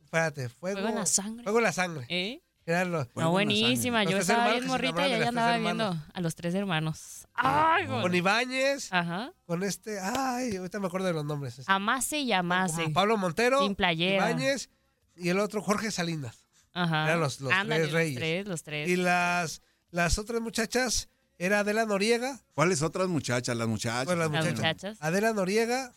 [0.04, 0.82] Espérate, fuego.
[0.82, 1.44] Fuego en la sangre.
[1.44, 2.06] Fuego en la sangre.
[2.10, 2.42] ¿Eh?
[2.72, 3.08] Eran los.
[3.16, 4.04] No, buenísima.
[4.04, 7.28] Yo estaba hermanos bien morrita y las andaba viendo a los tres hermanos.
[7.34, 8.18] Ay, Con güey.
[8.18, 8.92] Ibáñez.
[8.92, 9.34] Ajá.
[9.46, 10.00] Con este.
[10.00, 11.62] Ay, ahorita me acuerdo de los nombres.
[11.68, 12.84] Amase y amase.
[12.84, 13.62] Con Pablo Montero.
[13.62, 14.30] Sin playera.
[14.32, 14.70] Ibáñez.
[15.16, 16.46] Y el otro, Jorge Salinas.
[16.74, 17.06] Ajá.
[17.06, 18.16] Eran los- los Ándale, tres reyes.
[18.16, 18.90] Los tres, los tres.
[18.90, 22.40] Y las, las otras muchachas era Adela Noriega.
[22.54, 23.56] ¿Cuáles otras muchachas?
[23.58, 24.06] Las muchachas.
[24.06, 24.58] Bueno, las Las muchachas.
[24.60, 24.98] muchachas.
[25.02, 25.94] Adela Noriega,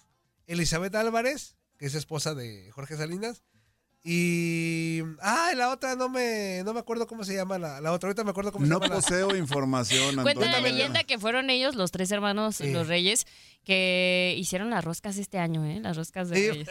[0.46, 3.42] Elizabeth Álvarez, que es esposa de Jorge Salinas.
[4.06, 5.00] Y.
[5.22, 8.08] Ah, la otra no me, no me acuerdo cómo se llama la, la otra.
[8.08, 8.94] Ahorita me acuerdo cómo No se llama.
[8.94, 12.70] la- poseo información, Cuenta la leyenda que fueron ellos, los tres hermanos, Sí.
[12.70, 13.26] los reyes,
[13.64, 15.80] que hicieron las roscas este año, ¿eh?
[15.80, 16.68] Las roscas de Sí, reyes.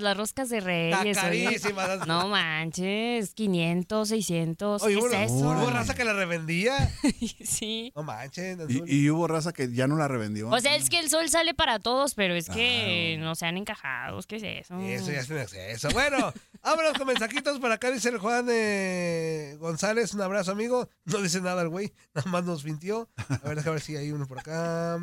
[0.00, 0.96] las roscas de reyes.
[1.00, 1.14] oye.
[1.14, 2.06] Carísimas.
[2.06, 4.82] No manches, 500, 600.
[4.82, 5.34] Oye, ¿Qué hubo, es eso?
[5.34, 6.92] hubo raza que la revendía.
[7.44, 7.92] sí.
[7.96, 8.58] No manches.
[8.68, 10.48] Y, y hubo raza que ya no la revendió.
[10.50, 14.26] O sea, es que el sol sale para todos, pero es que no sean encajados.
[14.26, 14.78] ¿Qué es eso?
[14.80, 15.88] Eso ya es en exceso.
[15.92, 16.32] Bueno,
[16.62, 17.58] vámonos con mensajitos.
[17.58, 20.14] Por acá dice el Juan eh, González.
[20.14, 20.88] Un abrazo, amigo.
[21.04, 21.92] No dice nada el güey.
[22.14, 23.08] Nada más nos fintió.
[23.28, 24.98] A ver, déjame ver si hay uno por acá.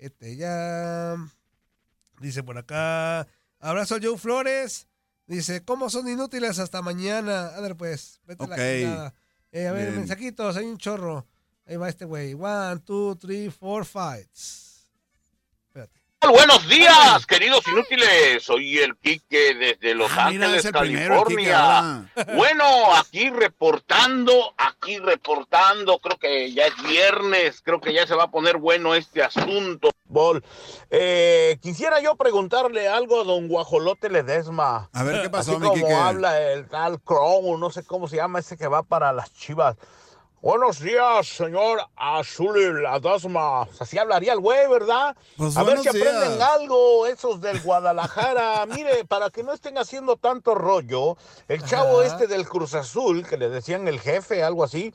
[0.00, 1.14] Este ya.
[2.20, 3.28] Dice por acá.
[3.58, 4.88] Abrazo Joe Flores.
[5.26, 7.48] Dice, ¿cómo son inútiles hasta mañana?
[7.48, 8.56] A ver, pues, vete la.
[9.52, 10.00] Eh, a ver, Bien.
[10.00, 11.26] mensajitos, hay un chorro.
[11.66, 12.34] Ahí va este güey.
[12.34, 14.69] One, two, three, four fights.
[16.28, 18.42] Buenos días, queridos inútiles.
[18.44, 22.10] Soy el Quique desde Los Ah, Ángeles, primero, California.
[22.36, 22.64] Bueno,
[22.94, 25.98] aquí reportando, aquí reportando.
[25.98, 29.90] Creo que ya es viernes, creo que ya se va a poner bueno este asunto.
[30.04, 30.44] Bol.
[30.90, 34.90] Eh, quisiera yo preguntarle algo a don Guajolote Ledesma.
[34.92, 35.94] A ver, ¿qué pasó, Así mi como Quique?
[35.94, 39.76] habla el tal Crow, no sé cómo se llama ese que va para las chivas.
[40.42, 43.68] Buenos días, señor Azul Ledesma.
[43.78, 45.14] Así hablaría el güey, ¿verdad?
[45.36, 48.64] Pues a ver si aprenden algo esos del Guadalajara.
[48.74, 52.06] Mire, para que no estén haciendo tanto rollo, el chavo Ajá.
[52.06, 54.94] este del Cruz Azul, que le decían el jefe, algo así,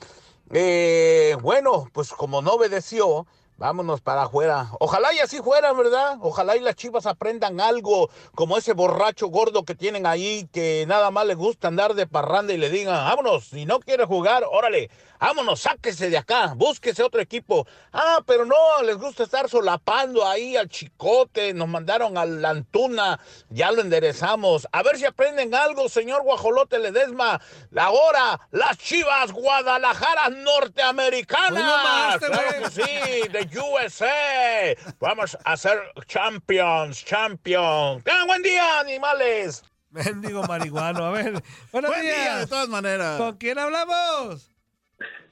[0.51, 3.27] eh, bueno, pues como no obedeció,
[3.57, 4.71] vámonos para afuera.
[4.79, 6.17] Ojalá y así fuera, ¿verdad?
[6.21, 11.11] Ojalá y las chivas aprendan algo, como ese borracho gordo que tienen ahí, que nada
[11.11, 14.89] más le gusta andar de parranda y le digan, vámonos, si no quiere jugar, órale,
[15.19, 17.67] vámonos, sáquese de acá, búsquese otro equipo.
[17.93, 23.19] Ah, pero no, les gusta estar solapando ahí al chicote, nos mandaron a la Antuna,
[23.49, 24.67] ya lo enderezamos.
[24.71, 27.41] A ver si aprenden algo, señor Guajolote Ledesma.
[27.77, 32.17] Ahora, las chivas Guadalajara norteamericanas.
[32.17, 32.63] Claro güey.
[32.63, 34.93] que sí, de USA.
[34.99, 38.03] Vamos a ser champions, champions.
[38.03, 39.63] Tengan buen día, animales.
[39.89, 41.05] Mendigo marihuano.
[41.05, 41.41] A ver,
[41.71, 42.39] buenos Buen día, días.
[42.41, 43.17] de todas maneras.
[43.17, 44.49] ¿Con quién hablamos?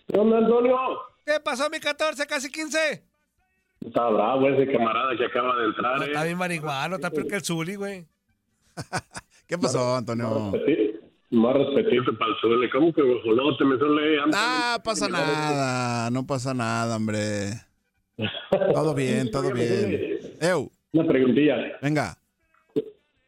[0.07, 0.75] ¿Qué onda, Antonio?
[1.25, 3.03] ¿Qué pasó, mi 14, casi 15?
[3.85, 6.07] Está bravo ese camarada que acaba de entrar, No, eh.
[6.07, 8.05] está bien marihuano, está peor que el Zuli, güey.
[9.47, 10.51] ¿Qué pasó, Antonio?
[11.31, 12.69] Más respetito para el suele.
[12.69, 14.19] ¿Cómo que guajolote me suele?
[14.33, 17.49] Ah, pasa nada, no pasa nada, hombre.
[18.73, 20.19] Todo bien, todo bien.
[20.39, 21.55] Eu, Una preguntilla.
[21.81, 22.15] venga.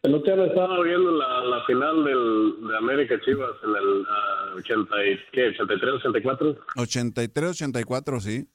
[0.10, 4.54] ¿No te han estado viendo la, la final del, de América Chivas en el ah,
[4.58, 5.48] 80 y, ¿qué?
[5.48, 6.58] 83, 84?
[6.76, 8.48] 83-84, sí.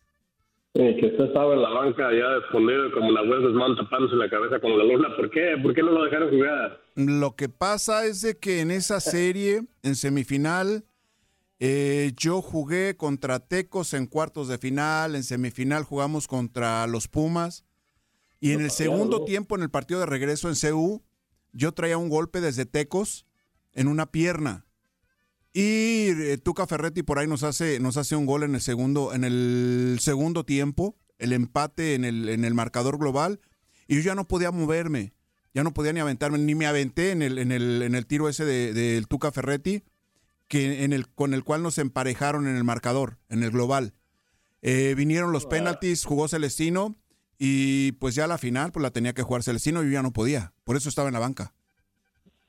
[0.74, 4.30] Eh, que usted estaba en la banca ya escondido como la web desmán tapándose la
[4.30, 5.08] cabeza con la luna.
[5.16, 5.56] ¿Por qué?
[5.60, 6.80] ¿Por qué no lo dejaron jugar?
[6.94, 10.84] Lo que pasa es de que en esa serie, en semifinal,
[11.58, 17.64] eh, yo jugué contra Tecos en cuartos de final, en semifinal jugamos contra los Pumas,
[18.38, 21.02] y en el segundo tiempo, en el partido de regreso en CU,
[21.52, 23.26] yo traía un golpe desde Tecos
[23.72, 24.66] en una pierna.
[25.52, 29.12] Y eh, Tuca Ferretti por ahí nos hace, nos hace un gol en el segundo,
[29.12, 33.40] en el segundo tiempo, el empate en el, en el marcador global,
[33.88, 35.12] y yo ya no podía moverme,
[35.52, 38.28] ya no podía ni aventarme, ni me aventé en el, en el, en el tiro
[38.28, 39.82] ese de- Tuca Ferretti,
[40.46, 43.94] que en el, con el cual nos emparejaron en el marcador, en el global.
[44.62, 46.96] Eh, vinieron los penaltis, jugó Celestino,
[47.42, 50.12] y pues ya la final, pues la tenía que jugar Celestino y yo ya no
[50.12, 50.52] podía.
[50.62, 51.54] Por eso estaba en la banca.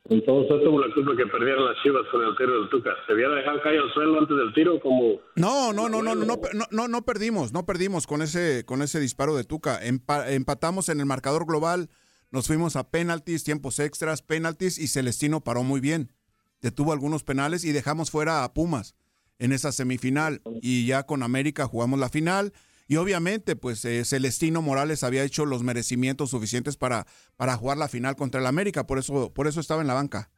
[0.10, 2.90] Entonces tuvo la culpa que perdieron las Chivas con el tiro del Tuca.
[3.08, 6.26] ¿Se había dejado caer al suelo antes del tiro como No, no, no, no, no,
[6.26, 9.80] no, no, no perdimos, no perdimos con ese con ese disparo de Tuca.
[9.82, 11.90] Empatamos en el marcador global,
[12.30, 16.12] nos fuimos a penaltis, tiempos extras, penaltis y Celestino paró muy bien.
[16.60, 18.98] Detuvo algunos penales y dejamos fuera a Pumas
[19.40, 22.52] en esa semifinal y ya con América jugamos la final
[22.92, 27.06] y obviamente, pues eh, Celestino Morales había hecho los merecimientos suficientes para,
[27.38, 30.30] para jugar la final contra el América, por eso, por eso estaba en la banca.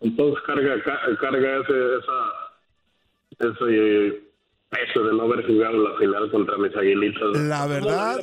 [0.00, 4.22] Entonces carga, ca- carga ese, esa, ese
[4.68, 7.20] peso de no haber jugado la final contra mis aguilitas.
[7.34, 8.20] La verdad.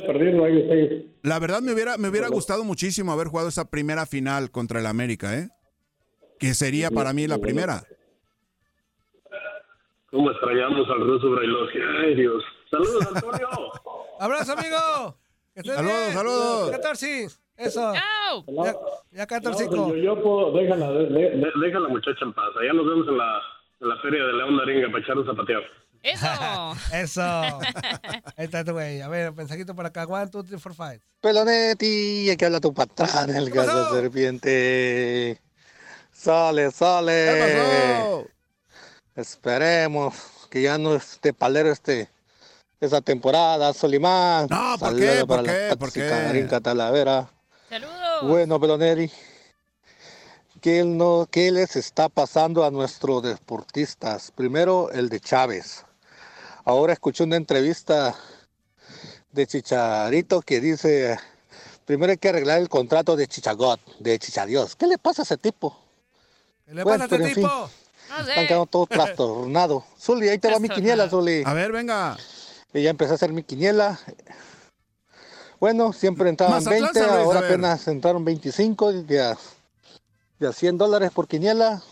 [1.22, 4.86] La verdad me hubiera, me hubiera gustado muchísimo haber jugado esa primera final contra el
[4.86, 5.50] América, ¿eh?
[6.40, 7.82] Que sería para mí la primera.
[10.10, 11.78] ¿Cómo extrañamos al ruso Brailovsky?
[12.02, 12.42] Ay, Dios.
[12.70, 13.48] Saludos, Antonio.
[14.20, 15.16] ¡Abrazo, amigo!
[15.56, 16.12] Saludos, bien.
[16.12, 16.70] saludos.
[16.70, 17.92] 14, eso.
[17.94, 18.74] Ya,
[19.12, 19.64] ya 14.
[19.64, 22.44] No, pues yo, yo puedo, déjala, de- de- de- deja a la muchacha en paz.
[22.60, 23.40] Allá nos vemos en la,
[23.80, 25.60] en la feria de León Naringa para echar un zapateo.
[26.02, 26.26] Eso.
[26.92, 27.22] Eso.
[28.36, 29.00] Ahí está tu güey.
[29.00, 30.04] A ver, mensajito por acá.
[30.06, 31.00] One, two, three, four, five.
[31.20, 33.74] Pelonetti, aquí habla tu patrón, el ¿Qué pasó?
[33.84, 35.40] gato serpiente.
[36.12, 38.26] Sale, sale.
[39.14, 42.08] Esperemos que ya no esté palero este
[42.80, 44.46] esa temporada, Solimán.
[44.50, 45.26] No, ¿por Saludo qué?
[45.26, 45.76] para ¿Por qué?
[45.78, 46.60] ¿Por qué?
[46.60, 47.30] Talavera.
[47.68, 48.22] Saludos.
[48.22, 49.10] Bueno, Pelonetti,
[50.60, 54.30] ¿qué, no, ¿qué les está pasando a nuestros deportistas?
[54.30, 55.84] Primero, el de Chávez.
[56.64, 58.14] Ahora escuché una entrevista
[59.32, 61.18] de Chicharito que dice,
[61.84, 64.76] primero hay que arreglar el contrato de Chichagot, de Chichadios.
[64.76, 65.78] ¿Qué le pasa a ese tipo?
[66.64, 67.44] ¿Qué le Bueno, pasa a este en fin.
[67.44, 67.70] tipo?
[68.08, 69.84] No Están quedando todo trastornado.
[70.00, 71.42] Zuli, ahí te va mi quiniela, Zuli.
[71.44, 72.16] A ver, venga.
[72.72, 73.98] Y ya empecé a hacer mi quiniela.
[75.58, 79.36] Bueno, siempre entraban Mazatlán, 20, San Luis, a ahora apenas entraron 25 y ya
[80.38, 81.82] de a 100 dólares por quiniela.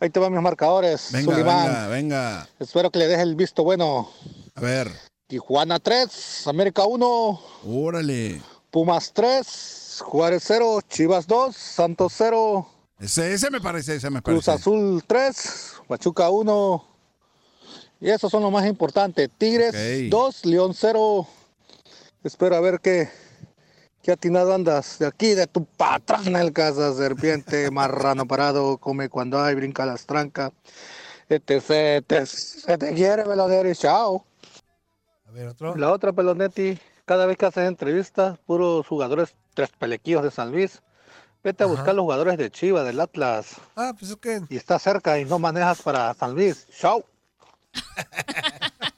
[0.00, 1.10] Ahí te van mis marcadores.
[1.12, 1.66] Venga, Sullivan.
[1.66, 2.48] venga, venga.
[2.58, 4.10] Espero que le deje el visto bueno.
[4.54, 4.90] A ver.
[5.28, 7.40] Tijuana 3, América 1.
[7.66, 8.42] Órale.
[8.70, 12.68] Pumas 3, Juárez 0, Chivas 2, Santos 0,
[12.98, 14.62] Ese, ese me parece, ese me Cruz parece.
[14.62, 16.93] Azul 3, Pachuca 1.
[18.04, 19.30] Y esos son los más importantes.
[19.38, 20.10] Tigres Ok.
[20.10, 21.26] 2, León 0.
[22.22, 23.08] Espero a ver qué,
[24.02, 24.98] qué atinado andas.
[24.98, 30.04] De aquí, de tu patrona el casa, serpiente, marrano parado, come cuando hay, brinca las
[30.04, 30.52] trancas.
[31.30, 32.26] Etc.
[32.26, 34.22] Se te quiere, Peloneri, chao.
[35.26, 35.74] A ver, otro.
[35.74, 40.82] La otra, Pelonetti, cada vez que haces entrevistas, puros jugadores tres pelequillos de San Luis.
[41.42, 41.74] Vete a Ajá.
[41.74, 43.56] buscar los jugadores de Chivas, del Atlas.
[43.76, 46.66] Ah, pues es que Y está cerca y no manejas para San Luis.
[46.78, 47.02] Chao.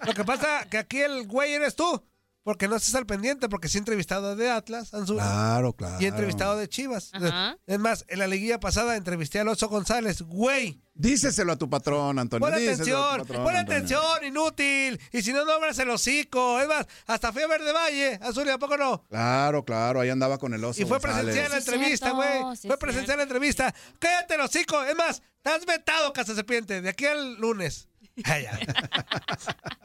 [0.06, 2.02] Lo que pasa que aquí el güey eres tú.
[2.42, 5.96] Porque no estás al pendiente, porque sí he entrevistado de Atlas, Anzul, Claro, claro.
[5.98, 7.10] y he entrevistado de Chivas.
[7.12, 7.58] Ajá.
[7.66, 10.22] Es más, en la liguilla pasada entrevisté al Oso González.
[10.22, 12.46] Güey, Díceselo a tu patrón, Antonio.
[12.46, 13.60] pon atención, patrón, pon Antonio.
[13.78, 15.00] atención, inútil.
[15.12, 16.60] Y si no, no abras el hocico.
[16.60, 19.02] Es más, hasta fui a Verde Valle, Azul, ¿y a poco no?
[19.08, 20.80] Claro, claro, ahí andaba con el oso.
[20.80, 21.34] Y fue González.
[21.34, 22.56] presencial la Sí, entrevista, güey.
[22.56, 23.74] sí, fue presencial la entrevista.
[23.98, 24.84] Cállate el hocico.
[24.84, 27.88] Es más, estás vetado, Casa Serpiente, de aquí al lunes.
[28.24, 28.58] Ya.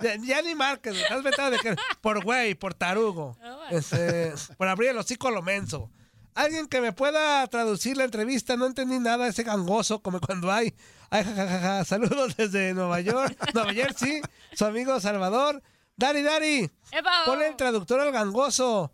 [0.01, 3.37] ya, ya ni marques, estás vetado de que, por güey, por tarugo.
[3.69, 5.91] Este, por abrir el hocico a lo menso.
[6.33, 10.73] Alguien que me pueda traducir la entrevista, no entendí nada, ese gangoso, como cuando hay.
[11.09, 11.85] Ay, ja, ja, ja, ja.
[11.85, 14.21] Saludos desde Nueva York, Nueva Jersey,
[14.53, 15.61] su amigo Salvador.
[15.97, 17.11] Dari, Dari, ¡Epa!
[17.25, 18.93] ponle el traductor al gangoso,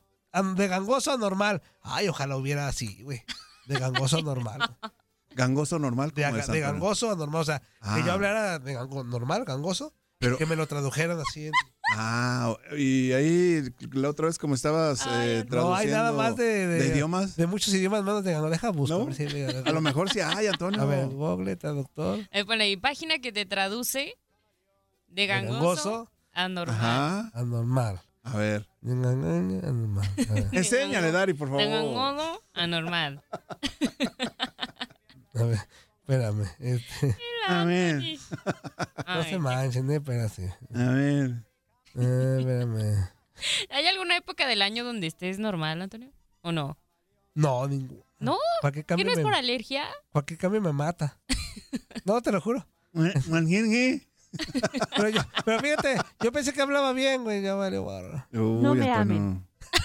[0.56, 1.62] de gangoso a normal.
[1.84, 3.24] Ay, ojalá hubiera así, güey,
[3.68, 4.60] de gangoso a normal.
[5.38, 6.12] Gangoso normal.
[6.14, 6.74] De, ¿cómo aga- es, de Antonio?
[6.74, 8.04] gangoso a normal, o sea, que Ah.
[8.06, 11.46] yo hablara de gango- normal, gangoso, Pero- que me lo tradujeran así.
[11.48, 11.52] en-
[11.96, 13.64] Ah, y ahí
[13.94, 17.38] la otra vez como estabas eh, traduciendo No hay nada más de, de, idiomas.
[17.38, 18.52] De muchos idiomas menos de gangoso.
[18.52, 18.98] Deja buscar.
[18.98, 19.04] ¿No?
[19.04, 20.82] a ver si le- A lo mejor sí hay, Antonio.
[20.82, 22.20] A ver, Google, traductor.
[22.32, 24.16] Eh, bueno, y página que te traduce
[25.08, 26.12] de gangoso, gangoso.
[26.34, 26.76] a normal.
[26.76, 27.20] Ajá.
[28.24, 28.68] A ver.
[28.84, 30.10] Anormal.
[30.30, 30.48] A ver.
[30.52, 31.70] Enséñale, Dari, por De favor.
[31.70, 33.24] gangoso a normal.
[35.40, 35.60] A ver,
[36.02, 36.46] espérame.
[36.60, 37.18] Este,
[37.48, 38.02] A ver.
[39.08, 40.54] no se manchen, eh, espérate.
[40.74, 41.44] A ver.
[41.96, 43.10] Eh, espérame.
[43.70, 46.12] ¿Hay alguna época del año donde estés normal, Antonio?
[46.42, 46.78] ¿O no?
[47.36, 48.04] No, ningún.
[48.20, 48.38] ¿No?
[48.62, 49.86] Cualquier ¿Que cambio, no es me, por alergia?
[50.12, 51.20] cualquier cambio me mata.
[52.06, 52.66] No, te lo juro.
[54.96, 57.42] Pero, yo, pero fíjate, yo pensé que hablaba bien, güey.
[57.42, 58.28] Ya vale, barra.
[58.34, 59.46] Uy, No me amen.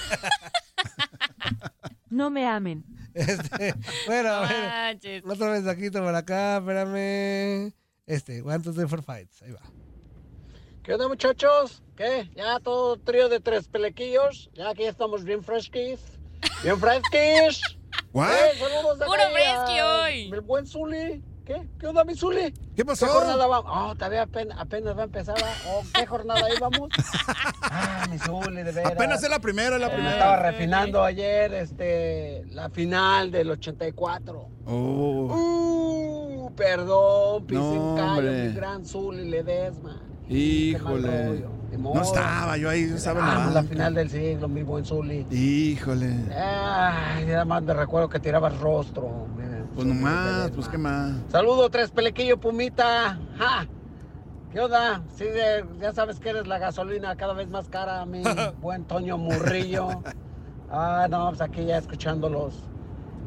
[2.11, 2.85] No me amen.
[3.33, 3.75] Este,
[4.07, 4.63] bueno, a ver.
[4.69, 5.23] Manches.
[5.27, 7.73] Otro mensajito por acá, espérame.
[8.07, 9.43] Este, one, two, three, four, fights.
[9.43, 9.61] Ahí va.
[10.83, 11.83] ¿Qué onda, muchachos?
[11.97, 12.31] ¿Qué?
[12.35, 14.51] ¿Ya todo trío de tres pelequillos?
[14.55, 16.01] ¿Ya aquí estamos bien fresquis?
[16.63, 17.61] ¿Bien fresquis?
[18.15, 20.31] Eh, saludos de Puro a- fresqui hoy.
[20.33, 21.23] El buen Zuli.
[21.45, 21.69] ¿Qué?
[21.79, 22.53] ¿Qué onda, mi Zuli?
[22.77, 23.07] ¿Qué pasó?
[23.07, 23.59] ¿Qué jornada va?
[23.61, 25.35] Oh, todavía apenas, apenas va a empezar.
[25.69, 26.89] Oh, ¿Qué jornada íbamos?
[27.63, 28.93] Ah, mi Zuli, de veras.
[28.93, 30.13] Apenas es la primera, es la Me primera.
[30.15, 34.49] estaba refinando ayer este, la final del 84.
[34.67, 35.49] Oh,
[36.45, 40.01] Uh, perdón, pisé No, mi gran Zuli Ledesma.
[40.29, 41.45] Híjole.
[41.79, 45.27] No estaba, yo ahí estaba en la Ah, la final del siglo, mi buen Zuli.
[45.31, 46.15] Híjole.
[46.37, 49.27] Ay, nada más me recuerdo que tirabas rostro.
[49.75, 51.13] Pues nomás, pues qué más.
[51.31, 53.19] Saludo, tres pelequillo, Pumita.
[53.39, 53.67] ¡Ja!
[54.53, 55.03] ¿Qué onda?
[55.15, 58.23] Sí, de- ya sabes que eres la gasolina cada vez más cara, mi
[58.61, 59.89] buen Toño Murrillo.
[60.71, 62.55] Ah, no, pues aquí ya escuchándolos.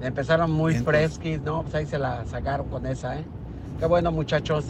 [0.02, 1.64] Empezaron muy fresquis, ¿no?
[1.64, 3.26] Pues ahí se la sacaron con esa, ¿eh?
[3.80, 4.66] Qué bueno, muchachos.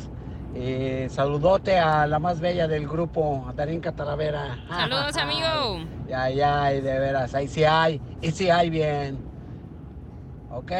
[0.57, 4.57] Eh, saludote a la más bella del grupo, a Darinka Talavera.
[4.69, 5.85] Saludos, amigo.
[6.07, 9.17] Ya, ya, y de veras, ahí sí hay, y sí hay bien.
[10.57, 10.71] Ok,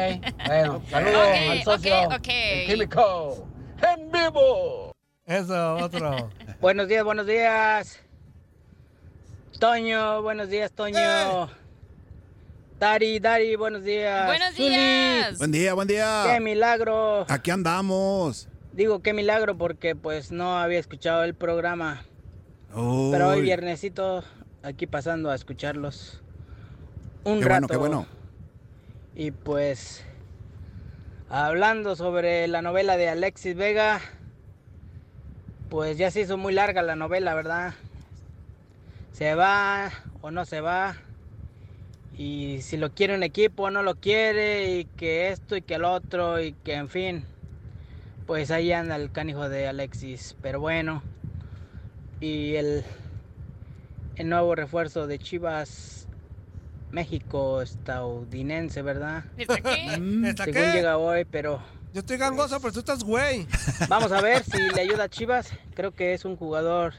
[0.46, 2.28] bueno, saludos Ok, al socio, ok, ok.
[2.28, 3.46] el químico,
[3.82, 4.92] en vivo.
[5.26, 6.30] Eso, otro.
[6.62, 8.00] Buenos días, buenos días.
[9.60, 11.50] Toño, buenos días, Toño.
[12.78, 14.26] Dari, Dari, buenos días.
[14.26, 15.36] Buenos Zuli, días.
[15.38, 16.38] Buen día, buen Qué día.
[16.40, 17.26] milagro.
[17.28, 18.48] Aquí andamos.
[18.72, 22.04] Digo qué milagro porque pues no había escuchado el programa.
[22.74, 24.24] Uy, Pero hoy viernesito
[24.62, 26.22] aquí pasando a escucharlos.
[27.24, 27.66] Un Qué rato.
[27.66, 28.06] bueno, qué bueno.
[29.18, 30.04] Y pues
[31.30, 34.02] hablando sobre la novela de Alexis Vega,
[35.70, 37.72] pues ya se hizo muy larga la novela, ¿verdad?
[39.12, 39.90] Se va
[40.20, 40.96] o no se va.
[42.18, 44.76] Y si lo quiere un equipo o no lo quiere.
[44.76, 46.38] Y que esto y que el otro.
[46.38, 47.24] Y que en fin.
[48.26, 50.36] Pues ahí anda el canijo de Alexis.
[50.42, 51.02] Pero bueno.
[52.20, 52.84] Y el,
[54.16, 56.06] el nuevo refuerzo de Chivas
[56.96, 59.24] México estadounidense, ¿verdad?
[60.00, 60.72] Mm, ¿Está según qué?
[60.72, 61.60] llega hoy, pero
[61.92, 63.46] Yo estoy gangoso, pero tú estás güey.
[63.90, 65.52] vamos a ver si le ayuda a Chivas.
[65.74, 66.94] Creo que es un jugador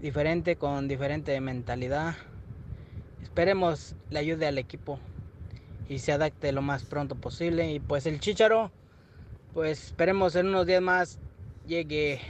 [0.00, 2.16] diferente, con diferente mentalidad.
[3.22, 4.98] Esperemos le ayude al equipo
[5.86, 7.70] y se adapte lo más pronto posible.
[7.70, 8.72] Y pues el Chicharo,
[9.52, 11.18] pues esperemos en unos días más
[11.66, 12.22] llegue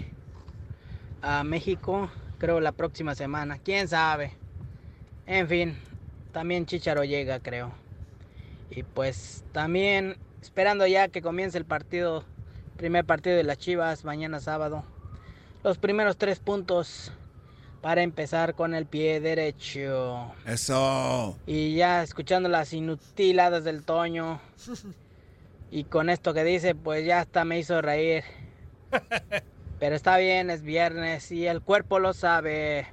[1.22, 3.58] a México, creo la próxima semana.
[3.58, 4.32] ¿Quién sabe?
[5.24, 5.76] En fin,
[6.32, 7.72] también Chicharo llega, creo.
[8.70, 12.24] Y pues también esperando ya que comience el partido,
[12.76, 14.84] primer partido de las Chivas, mañana sábado.
[15.64, 17.12] Los primeros tres puntos
[17.80, 20.32] para empezar con el pie derecho.
[20.46, 21.36] Eso.
[21.46, 24.40] Y ya escuchando las inutiladas del Toño.
[25.70, 28.24] Y con esto que dice, pues ya hasta me hizo reír.
[29.78, 32.86] Pero está bien, es viernes y el cuerpo lo sabe.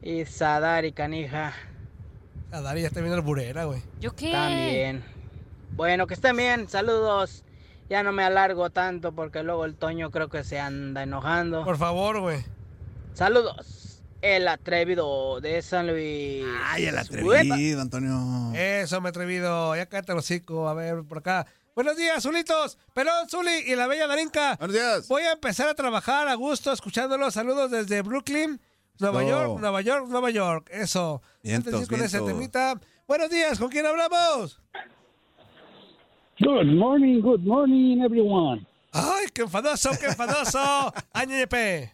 [0.00, 1.52] Y Sadar y Canija
[2.52, 3.82] Adari ya está viendo el burera, güey.
[4.00, 4.30] ¿Yo qué?
[4.30, 5.04] también.
[5.70, 7.44] Bueno, que estén bien, saludos.
[7.88, 11.64] Ya no me alargo tanto porque luego el Toño creo que se anda enojando.
[11.64, 12.44] Por favor, güey.
[13.14, 14.02] Saludos.
[14.20, 16.44] El atrevido de San Luis.
[16.66, 17.00] Ay, el Uepa.
[17.00, 18.52] atrevido, Antonio.
[18.54, 19.74] Eso, me atrevido.
[19.74, 20.68] Ya cállate el hocico.
[20.68, 21.46] A ver, por acá.
[21.74, 22.78] Buenos días, Zulitos.
[22.92, 24.56] Pelón, Zuli y la bella Darinka.
[24.56, 25.08] Buenos días.
[25.08, 27.34] Voy a empezar a trabajar a gusto escuchándolos.
[27.34, 28.60] Saludos desde Brooklyn,
[28.98, 29.24] Nueva.
[29.24, 30.70] York, Nueva York, Nueva York.
[30.72, 31.22] Eso.
[31.42, 32.80] Vientos, Antes de ir con ese temita.
[33.08, 34.60] Buenos días, ¿con quién hablamos?
[36.40, 38.66] Good morning, good morning, everyone.
[38.92, 40.92] Ay, qué enfadoso, qué enfadoso.
[41.14, 41.90] Añepe.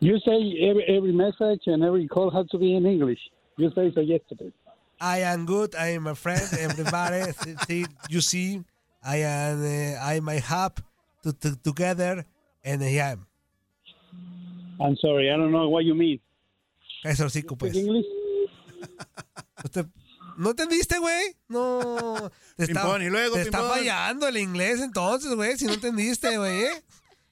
[0.00, 3.20] You say every, every message and every call has to be in English.
[3.56, 4.52] You say so yesterday.
[5.00, 5.74] I am good.
[5.74, 6.42] I am a friend.
[6.58, 7.32] Everybody,
[7.66, 8.62] see, you see,
[9.02, 9.62] I am.
[9.62, 10.82] Uh, I am happy
[11.22, 12.24] to, to, together,
[12.62, 13.26] and I am.
[14.80, 16.20] I'm sorry, I don't know what you mean.
[17.04, 17.74] Eso sí, pues.
[17.74, 18.06] English?
[19.64, 19.86] Usted-
[20.36, 21.36] ¿No entendiste, güey?
[21.48, 22.30] No.
[22.56, 25.56] Te está, Pimpón, y luego, te está fallando el inglés entonces, güey.
[25.56, 26.64] Si no entendiste, güey.
[26.64, 26.82] ¿eh?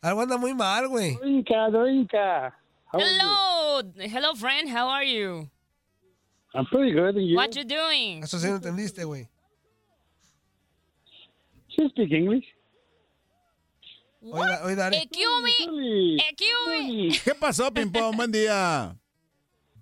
[0.03, 1.17] Algo anda muy mal, güey.
[1.17, 2.55] Drinka, drinka.
[2.93, 3.11] How are you?
[3.11, 5.49] Hello, hello friend, how are you?
[6.55, 7.37] I'm pretty good, and you?
[7.37, 8.23] What you doing?
[8.23, 9.29] Eso sí no entendiste, güey.
[11.69, 12.45] She speak English.
[14.25, 14.97] Oye, Dari.
[17.25, 18.17] ¿Qué pasó, Pimpón?
[18.17, 18.97] Buen día.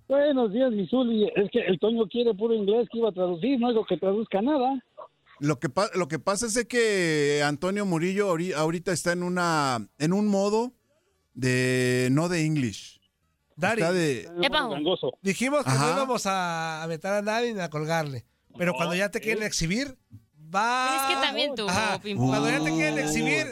[0.09, 1.31] Buenos días, mi Zuli.
[1.37, 4.41] Es que el Toño quiere puro inglés que iba a traducir, no digo que traduzca
[4.43, 4.83] nada.
[5.39, 9.87] Lo que, pa- lo que pasa es que Antonio Murillo ahori- ahorita está en una
[9.99, 10.73] en un modo
[11.35, 13.01] de no de English.
[13.57, 14.29] Dari, Está de
[15.23, 18.25] dijimos que no íbamos a, a meter a nadie ni a colgarle.
[18.59, 19.97] Pero cuando ya te quieren exhibir,
[20.55, 20.97] va.
[20.97, 22.01] Es que también tú, Ajá.
[22.01, 22.29] Pimpón.
[22.29, 23.47] Cuando ya te quieren exhibir.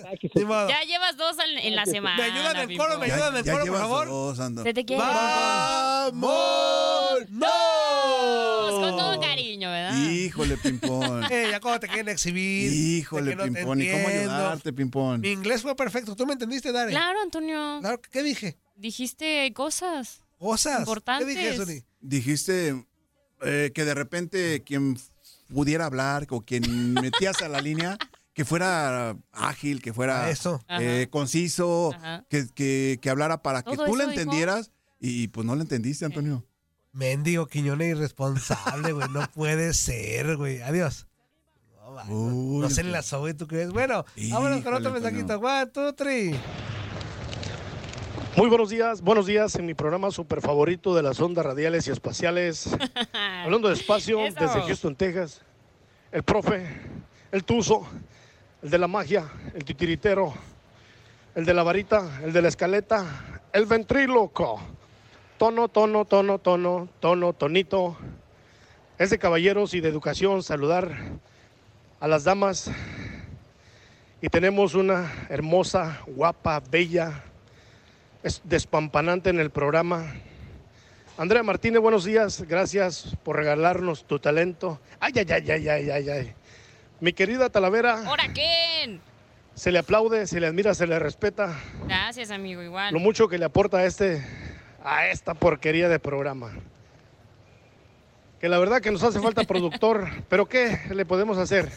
[0.69, 2.17] Ya llevas dos en, en la semana.
[2.17, 2.87] ¿Me ayudan en Pimpón.
[2.87, 2.99] coro?
[2.99, 4.09] ¿Me ayudan en ya coro, por llevas favor?
[4.09, 4.63] dos, Ando.
[4.63, 5.03] Se te quiere.
[5.03, 6.13] ¡Vamos!
[7.27, 7.49] Pimpón.
[8.81, 9.97] Con todo cariño, ¿verdad?
[10.09, 11.25] Híjole, Pimpón.
[11.31, 12.73] Eh, ya cuando te quieren exhibir.
[12.73, 13.83] Híjole, que no te Pimpón.
[13.83, 14.33] ¿Y cómo entiendo.
[14.35, 15.21] ayudarte, Pimpón?
[15.21, 16.17] Mi inglés fue perfecto.
[16.17, 16.91] ¿Tú me entendiste, Dari?
[16.93, 17.79] Claro, Antonio.
[17.81, 18.57] Claro, ¿Qué dije?
[18.77, 20.23] Dijiste cosas.
[20.39, 20.81] Cosas.
[20.81, 21.27] Importantes.
[21.27, 21.85] ¿Qué dije, Zuli?
[22.01, 22.85] Dijiste
[23.43, 24.97] eh, que de repente quien
[25.49, 27.97] pudiera hablar o quien metías a la línea,
[28.35, 30.63] que fuera ágil, que fuera Eso.
[30.69, 31.93] eh, conciso,
[32.29, 34.71] que, que- que hablara para que ¿Todo tú le entendieras
[35.01, 36.45] y pues no le entendiste, Antonio.
[36.93, 39.09] Mendigo Quiñones irresponsable, güey.
[39.11, 40.63] No puede ser, güey.
[40.63, 41.07] Adiós.
[42.07, 43.71] No, Uy, no se enlazó, güey, ¿tú crees?
[43.71, 45.39] Bueno, vámonos con otro mensajito.
[45.39, 46.39] One, two, three.
[48.37, 51.91] Muy buenos días, buenos días en mi programa super favorito de las ondas radiales y
[51.91, 52.71] espaciales.
[53.45, 54.39] Hablando de espacio, Eso.
[54.39, 55.43] desde Houston, Texas.
[56.13, 56.65] El profe,
[57.33, 57.87] el tuzo,
[58.63, 60.33] el de la magia, el titiritero,
[61.35, 64.61] el de la varita, el de la escaleta, el ventríloco.
[65.37, 67.97] Tono, tono, tono, tono, tono, tonito.
[68.99, 70.97] Es de caballeros y de educación saludar
[72.01, 72.71] a las damas.
[74.21, 77.25] Y tenemos una hermosa, guapa, bella,
[78.23, 80.13] es despampanante en el programa.
[81.17, 82.43] Andrea Martínez, buenos días.
[82.49, 84.81] Gracias por regalarnos tu talento.
[85.01, 86.33] Ay, ay, ay, ay, ay, ay, ay.
[87.01, 89.01] Mi querida Talavera, ¿Ahora quién?
[89.55, 91.57] se le aplaude, se le admira, se le respeta
[91.87, 92.93] Gracias, amigo, igual.
[92.93, 94.25] lo mucho que le aporta a este
[94.85, 96.53] a esta porquería de programa.
[98.41, 101.69] Que la verdad que nos hace falta productor, pero ¿qué le podemos hacer?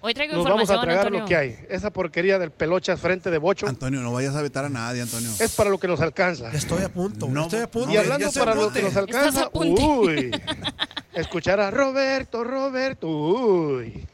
[0.00, 1.20] Hoy traigo Nos vamos a tragar Antonio.
[1.20, 1.58] lo que hay.
[1.68, 5.28] Esa porquería del pelochas frente de bocho Antonio, no vayas a vetar a nadie, Antonio.
[5.40, 6.52] es para lo que nos alcanza.
[6.52, 7.90] Estoy a punto, No, estoy a punto.
[7.90, 9.82] Y hablando para lo que nos Estás alcanza, a punto.
[9.82, 10.30] uy,
[11.14, 14.06] escuchar a Roberto, Roberto, uy,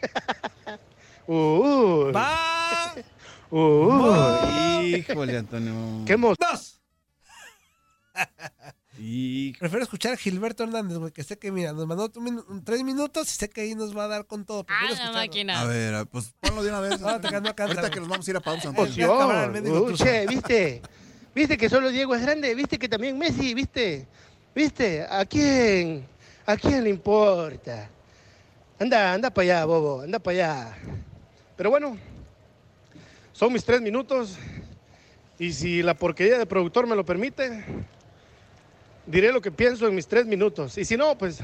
[1.26, 2.94] uy, Va.
[3.50, 6.04] uy, Híjole, Antonio.
[6.06, 6.80] qué Dos.
[9.06, 12.10] Y Prefiero escuchar a Gilberto Hernández, güey, que sé que, mira, nos mandó
[12.64, 14.64] tres minutos y sé que ahí nos va a dar con todo.
[14.64, 15.60] Prefiero Ah, la máquina.
[15.60, 16.98] a ver, pues ponlo de una vez.
[17.02, 17.80] No, te canto, cántalo.
[17.80, 18.72] Ahorita que nos vamos a ir a pausa.
[18.72, 19.94] Pues Emoción.
[19.94, 20.80] Che, ¿viste?
[21.34, 22.54] ¿Viste que solo Diego es grande?
[22.54, 23.52] ¿Viste que también Messi?
[23.52, 24.06] ¿Viste?
[24.54, 25.02] ¿Viste?
[25.02, 26.06] ¿A quién?
[26.46, 27.90] ¿A quién le importa?
[28.80, 30.76] Anda, anda para allá, bobo, anda para allá.
[31.58, 31.98] Pero bueno,
[33.34, 34.38] son mis tres minutos.
[35.38, 37.64] Y si la porquería de productor me lo permite,
[39.06, 40.78] diré lo que pienso en mis tres minutos.
[40.78, 41.40] Y si no, pues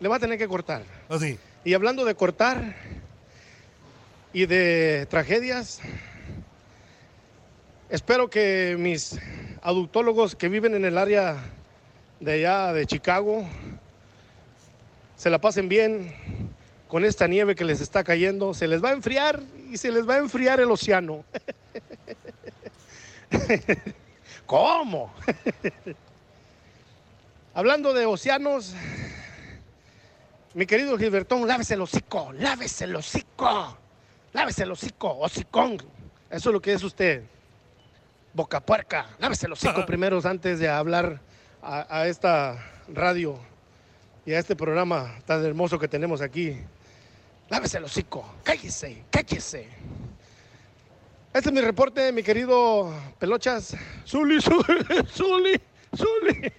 [0.00, 0.82] le va a tener que cortar.
[1.08, 1.38] ¿O sí?
[1.64, 2.74] Y hablando de cortar
[4.32, 5.80] y de tragedias,
[7.88, 9.18] espero que mis
[9.62, 11.36] adultólogos que viven en el área
[12.20, 13.46] de allá de Chicago
[15.16, 16.12] se la pasen bien
[16.88, 18.52] con esta nieve que les está cayendo.
[18.52, 19.40] Se les va a enfriar
[19.70, 21.24] y se les va a enfriar el océano.
[24.46, 25.14] ¿Cómo?
[27.56, 28.74] Hablando de océanos,
[30.54, 33.78] mi querido Gilbertón, lávese el hocico, lávese el hocico,
[34.32, 35.76] lávese el hocico, hocicón.
[36.30, 37.22] Eso es lo que es usted.
[38.32, 41.20] Boca puerca, lávese el hocico primero antes de hablar
[41.62, 43.38] a, a esta radio
[44.26, 46.56] y a este programa tan hermoso que tenemos aquí.
[47.48, 49.68] Lávese el hocico, cállese, cállese.
[51.32, 53.76] Este es mi reporte, mi querido Pelochas.
[54.04, 55.60] Zuli, Zuli, Zuli,
[55.96, 56.52] Zuli.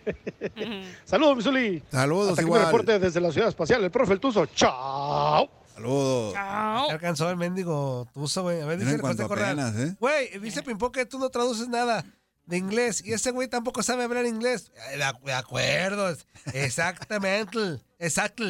[1.05, 1.83] Saludos, mi Zuli.
[1.91, 2.61] Saludos, Hasta igual.
[2.61, 4.45] mi reporte desde la ciudad espacial, el profe El Tuzo.
[4.47, 5.49] Chao.
[5.73, 6.33] Saludos.
[6.33, 8.61] Ya alcanzó el mendigo tuzo, güey.
[8.61, 9.59] A ver, dice el Corral.
[9.77, 9.95] ¿eh?
[9.99, 12.05] Güey, dice Pimpón que tú no traduces nada
[12.45, 13.03] de inglés.
[13.05, 14.71] Y ese güey tampoco sabe hablar inglés.
[14.93, 16.15] Eh, De, acu- de acuerdo.
[16.53, 17.81] Exactamente.
[17.99, 18.43] Exacto.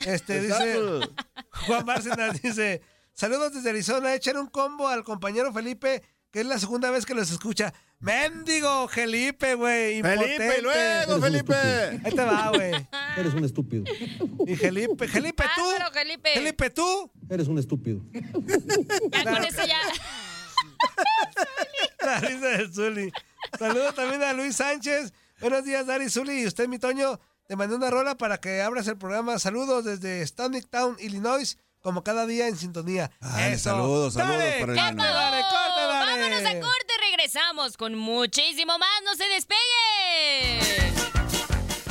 [0.00, 0.78] Este dice.
[1.66, 2.82] Juan Bárcenas dice:
[3.14, 4.14] Saludos desde Arizona.
[4.14, 6.02] Echen un combo al compañero Felipe,
[6.36, 7.72] que es la segunda vez que los escucha.
[7.98, 10.02] Mendigo, Felipe, güey.
[10.02, 11.54] Felipe, luego, Felipe.
[11.54, 12.72] Ahí te va, güey.
[13.16, 13.84] Eres un estúpido.
[14.46, 15.70] Y Felipe, Felipe, tú.
[15.70, 16.28] Álvaro, Felipe.
[16.34, 17.10] Felipe, tú.
[17.30, 18.02] Eres un estúpido.
[18.12, 19.78] Ya con eso ya.
[22.04, 23.12] La risa de Zuli.
[23.58, 25.14] Saludos también a Luis Sánchez.
[25.40, 26.42] Buenos días, Dari Zuli.
[26.42, 27.18] Y usted, mi Toño,
[27.48, 29.38] te mandé una rola para que abras el programa.
[29.38, 33.10] Saludos desde Stonic Town, Illinois, como cada día en sintonía.
[33.38, 33.70] Eso.
[33.70, 35.46] saludos, saludos Dale, para el
[36.28, 39.02] Vámonos a corte, regresamos con muchísimo más.
[39.04, 40.58] ¡No se despegue!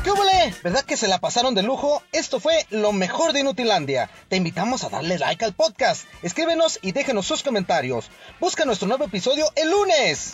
[0.04, 0.54] ¿Qué huele?
[0.62, 2.04] ¿Verdad que se la pasaron de lujo?
[2.12, 4.10] Esto fue lo mejor de Inutilandia.
[4.28, 6.06] Te invitamos a darle like al podcast.
[6.22, 8.10] Escríbenos y déjenos sus comentarios.
[8.42, 10.34] Busca nuestro nuevo episodio el lunes.